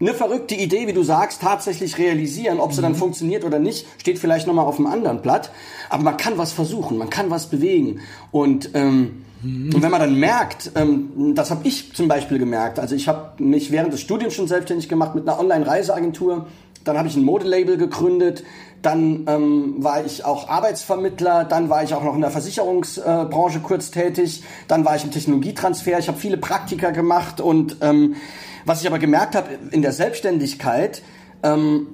eine 0.00 0.12
verrückte 0.12 0.54
Idee, 0.54 0.86
wie 0.86 0.92
du 0.92 1.02
sagst, 1.02 1.40
tatsächlich 1.40 1.96
realisieren. 1.98 2.60
Ob 2.60 2.72
sie 2.72 2.82
dann 2.82 2.94
funktioniert 2.94 3.44
oder 3.44 3.58
nicht, 3.58 3.86
steht 3.98 4.18
vielleicht 4.18 4.46
nochmal 4.46 4.66
auf 4.66 4.78
einem 4.78 4.88
anderen 4.88 5.22
Blatt. 5.22 5.50
Aber 5.88 6.02
man 6.02 6.16
kann 6.16 6.36
was 6.36 6.52
versuchen, 6.52 6.98
man 6.98 7.08
kann 7.08 7.30
was 7.30 7.46
bewegen. 7.46 8.00
Und, 8.30 8.70
ähm, 8.74 9.24
und 9.44 9.82
wenn 9.82 9.90
man 9.90 10.00
dann 10.00 10.18
merkt, 10.18 10.72
ähm, 10.74 11.34
das 11.34 11.50
habe 11.50 11.66
ich 11.66 11.92
zum 11.92 12.08
Beispiel 12.08 12.38
gemerkt, 12.38 12.78
also 12.78 12.94
ich 12.94 13.08
habe 13.08 13.42
mich 13.42 13.70
während 13.70 13.92
des 13.92 14.00
Studiums 14.00 14.34
schon 14.34 14.48
selbstständig 14.48 14.88
gemacht 14.88 15.14
mit 15.14 15.28
einer 15.28 15.38
Online-Reiseagentur, 15.38 16.46
dann 16.84 16.98
habe 16.98 17.08
ich 17.08 17.16
ein 17.16 17.24
Modelabel 17.24 17.76
gegründet, 17.76 18.44
dann 18.82 19.24
ähm, 19.26 19.76
war 19.78 20.04
ich 20.04 20.24
auch 20.24 20.48
Arbeitsvermittler, 20.48 21.44
dann 21.44 21.68
war 21.68 21.82
ich 21.82 21.94
auch 21.94 22.04
noch 22.04 22.14
in 22.14 22.20
der 22.20 22.30
Versicherungsbranche 22.30 23.58
äh, 23.58 23.62
kurz 23.62 23.90
tätig, 23.90 24.42
dann 24.68 24.84
war 24.84 24.96
ich 24.96 25.04
im 25.04 25.10
Technologietransfer, 25.10 25.98
ich 25.98 26.08
habe 26.08 26.18
viele 26.18 26.36
Praktika 26.36 26.90
gemacht. 26.90 27.40
Und 27.40 27.78
ähm, 27.80 28.16
was 28.64 28.82
ich 28.82 28.86
aber 28.86 28.98
gemerkt 28.98 29.34
habe 29.34 29.48
in 29.70 29.82
der 29.82 29.92
Selbstständigkeit, 29.92 31.02
ähm, 31.42 31.86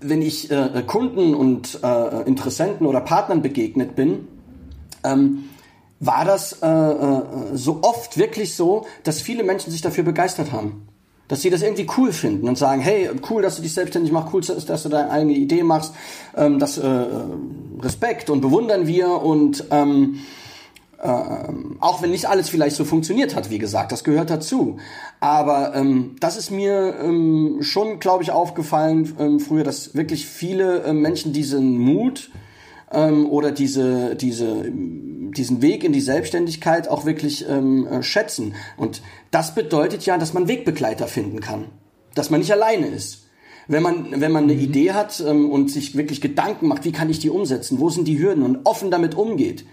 wenn 0.00 0.20
ich 0.20 0.50
äh, 0.50 0.82
Kunden 0.86 1.34
und 1.34 1.80
äh, 1.82 2.22
Interessenten 2.26 2.86
oder 2.86 3.00
Partnern 3.00 3.40
begegnet 3.40 3.96
bin, 3.96 4.28
ähm, 5.04 5.44
war 6.00 6.24
das 6.24 6.60
äh, 6.62 6.66
äh, 6.66 7.22
so 7.54 7.80
oft 7.82 8.18
wirklich 8.18 8.54
so, 8.54 8.86
dass 9.02 9.20
viele 9.20 9.44
Menschen 9.44 9.70
sich 9.70 9.80
dafür 9.80 10.04
begeistert 10.04 10.52
haben. 10.52 10.88
Dass 11.28 11.42
sie 11.42 11.50
das 11.50 11.62
irgendwie 11.62 11.88
cool 11.96 12.12
finden 12.12 12.48
und 12.48 12.56
sagen, 12.56 12.80
hey, 12.80 13.10
cool, 13.30 13.42
dass 13.42 13.56
du 13.56 13.62
dich 13.62 13.74
selbstständig 13.74 14.12
machst, 14.12 14.32
cool, 14.32 14.42
dass 14.42 14.82
du 14.82 14.88
deine 14.88 15.10
eigene 15.10 15.32
Idee 15.32 15.64
machst, 15.64 15.92
ähm, 16.36 16.58
das 16.58 16.78
äh, 16.78 17.06
Respekt 17.80 18.30
und 18.30 18.40
bewundern 18.40 18.86
wir 18.86 19.10
und 19.22 19.64
ähm, 19.70 20.20
ähm, 21.02 21.76
auch 21.80 22.00
wenn 22.02 22.10
nicht 22.10 22.26
alles 22.26 22.48
vielleicht 22.48 22.76
so 22.76 22.84
funktioniert 22.84 23.36
hat, 23.36 23.50
wie 23.50 23.58
gesagt, 23.58 23.92
das 23.92 24.04
gehört 24.04 24.30
dazu. 24.30 24.78
Aber 25.20 25.74
ähm, 25.74 26.16
das 26.20 26.36
ist 26.36 26.50
mir 26.50 26.94
ähm, 27.02 27.58
schon, 27.60 27.98
glaube 27.98 28.22
ich, 28.22 28.30
aufgefallen 28.30 29.14
ähm, 29.18 29.40
früher, 29.40 29.64
dass 29.64 29.94
wirklich 29.94 30.26
viele 30.26 30.84
äh, 30.84 30.92
Menschen 30.92 31.32
diesen 31.32 31.76
Mut 31.78 32.30
ähm, 32.90 33.28
oder 33.28 33.52
diese, 33.52 34.16
diese, 34.16 34.64
diesen 35.32 35.62
Weg 35.62 35.84
in 35.84 35.92
die 35.92 36.00
Selbstständigkeit 36.00 36.88
auch 36.88 37.04
wirklich 37.04 37.48
ähm, 37.48 37.86
äh, 37.86 38.02
schätzen. 38.02 38.54
Und 38.76 39.02
das 39.30 39.54
bedeutet 39.54 40.04
ja, 40.06 40.18
dass 40.18 40.34
man 40.34 40.48
Wegbegleiter 40.48 41.08
finden 41.08 41.40
kann, 41.40 41.66
dass 42.14 42.30
man 42.30 42.40
nicht 42.40 42.52
alleine 42.52 42.86
ist. 42.86 43.24
Wenn 43.68 43.82
man, 43.82 44.20
wenn 44.20 44.32
man 44.32 44.44
eine 44.44 44.54
mhm. 44.54 44.60
Idee 44.60 44.92
hat 44.92 45.22
ähm, 45.26 45.50
und 45.50 45.70
sich 45.70 45.96
wirklich 45.96 46.20
Gedanken 46.20 46.68
macht, 46.68 46.84
wie 46.84 46.92
kann 46.92 47.10
ich 47.10 47.18
die 47.18 47.30
umsetzen, 47.30 47.80
wo 47.80 47.90
sind 47.90 48.06
die 48.06 48.18
Hürden? 48.18 48.44
Und 48.44 48.60
offen 48.64 48.90
damit 48.90 49.14
umgeht, 49.14 49.64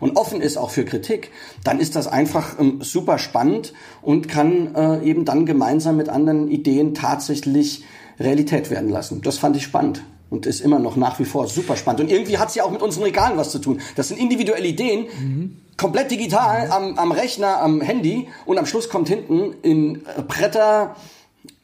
und 0.00 0.16
offen 0.16 0.40
ist 0.40 0.56
auch 0.56 0.70
für 0.70 0.84
Kritik, 0.84 1.32
dann 1.64 1.80
ist 1.80 1.96
das 1.96 2.06
einfach 2.06 2.58
ähm, 2.60 2.78
super 2.82 3.18
spannend 3.18 3.72
und 4.00 4.28
kann 4.28 4.74
äh, 4.74 5.02
eben 5.02 5.24
dann 5.24 5.44
gemeinsam 5.44 5.96
mit 5.96 6.08
anderen 6.08 6.48
Ideen 6.48 6.94
tatsächlich 6.94 7.84
Realität 8.20 8.70
werden 8.70 8.90
lassen. 8.90 9.22
Das 9.22 9.38
fand 9.38 9.56
ich 9.56 9.64
spannend 9.64 10.02
und 10.30 10.46
ist 10.46 10.60
immer 10.60 10.78
noch 10.78 10.96
nach 10.96 11.18
wie 11.18 11.24
vor 11.24 11.46
super 11.46 11.76
spannend. 11.76 12.00
Und 12.02 12.10
irgendwie 12.10 12.38
hat 12.38 12.48
es 12.48 12.54
ja 12.54 12.64
auch 12.64 12.70
mit 12.70 12.82
unseren 12.82 13.04
Regalen 13.04 13.36
was 13.36 13.50
zu 13.50 13.58
tun. 13.58 13.80
Das 13.96 14.08
sind 14.08 14.18
individuelle 14.18 14.66
Ideen, 14.66 15.06
mhm. 15.20 15.56
komplett 15.76 16.10
digital 16.10 16.70
am, 16.70 16.98
am 16.98 17.12
Rechner, 17.12 17.60
am 17.60 17.80
Handy 17.80 18.28
und 18.46 18.58
am 18.58 18.66
Schluss 18.66 18.88
kommt 18.88 19.08
hinten 19.08 19.54
in 19.62 20.02
Bretter 20.26 20.96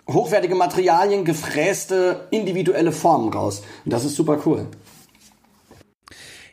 hochwertige 0.09 0.55
Materialien, 0.55 1.25
gefräste, 1.25 2.27
individuelle 2.31 2.93
Formen 2.93 3.33
raus. 3.33 3.63
Und 3.85 3.93
das 3.93 4.05
ist 4.05 4.17
super 4.17 4.39
cool. 4.45 4.67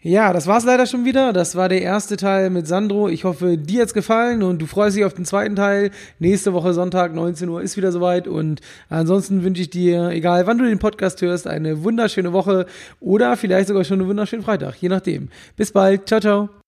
Ja, 0.03 0.33
das 0.33 0.47
war's 0.47 0.65
leider 0.65 0.87
schon 0.87 1.05
wieder. 1.05 1.31
Das 1.31 1.55
war 1.55 1.69
der 1.69 1.83
erste 1.83 2.17
Teil 2.17 2.49
mit 2.49 2.67
Sandro. 2.67 3.07
Ich 3.07 3.23
hoffe, 3.23 3.55
dir 3.57 3.83
hat's 3.83 3.93
gefallen 3.93 4.41
und 4.41 4.59
du 4.59 4.65
freust 4.65 4.97
dich 4.97 5.05
auf 5.05 5.13
den 5.13 5.25
zweiten 5.25 5.55
Teil. 5.55 5.91
Nächste 6.17 6.53
Woche 6.53 6.73
Sonntag, 6.73 7.13
19 7.13 7.47
Uhr, 7.49 7.61
ist 7.61 7.77
wieder 7.77 7.91
soweit. 7.91 8.27
Und 8.27 8.61
ansonsten 8.89 9.43
wünsche 9.43 9.61
ich 9.61 9.69
dir, 9.69 10.09
egal 10.09 10.47
wann 10.47 10.57
du 10.57 10.65
den 10.65 10.79
Podcast 10.79 11.21
hörst, 11.21 11.45
eine 11.45 11.83
wunderschöne 11.83 12.33
Woche 12.33 12.65
oder 12.99 13.37
vielleicht 13.37 13.67
sogar 13.67 13.83
schon 13.83 13.99
einen 13.99 14.09
wunderschönen 14.09 14.43
Freitag, 14.43 14.75
je 14.81 14.89
nachdem. 14.89 15.29
Bis 15.55 15.71
bald. 15.71 16.07
Ciao, 16.07 16.19
ciao. 16.19 16.60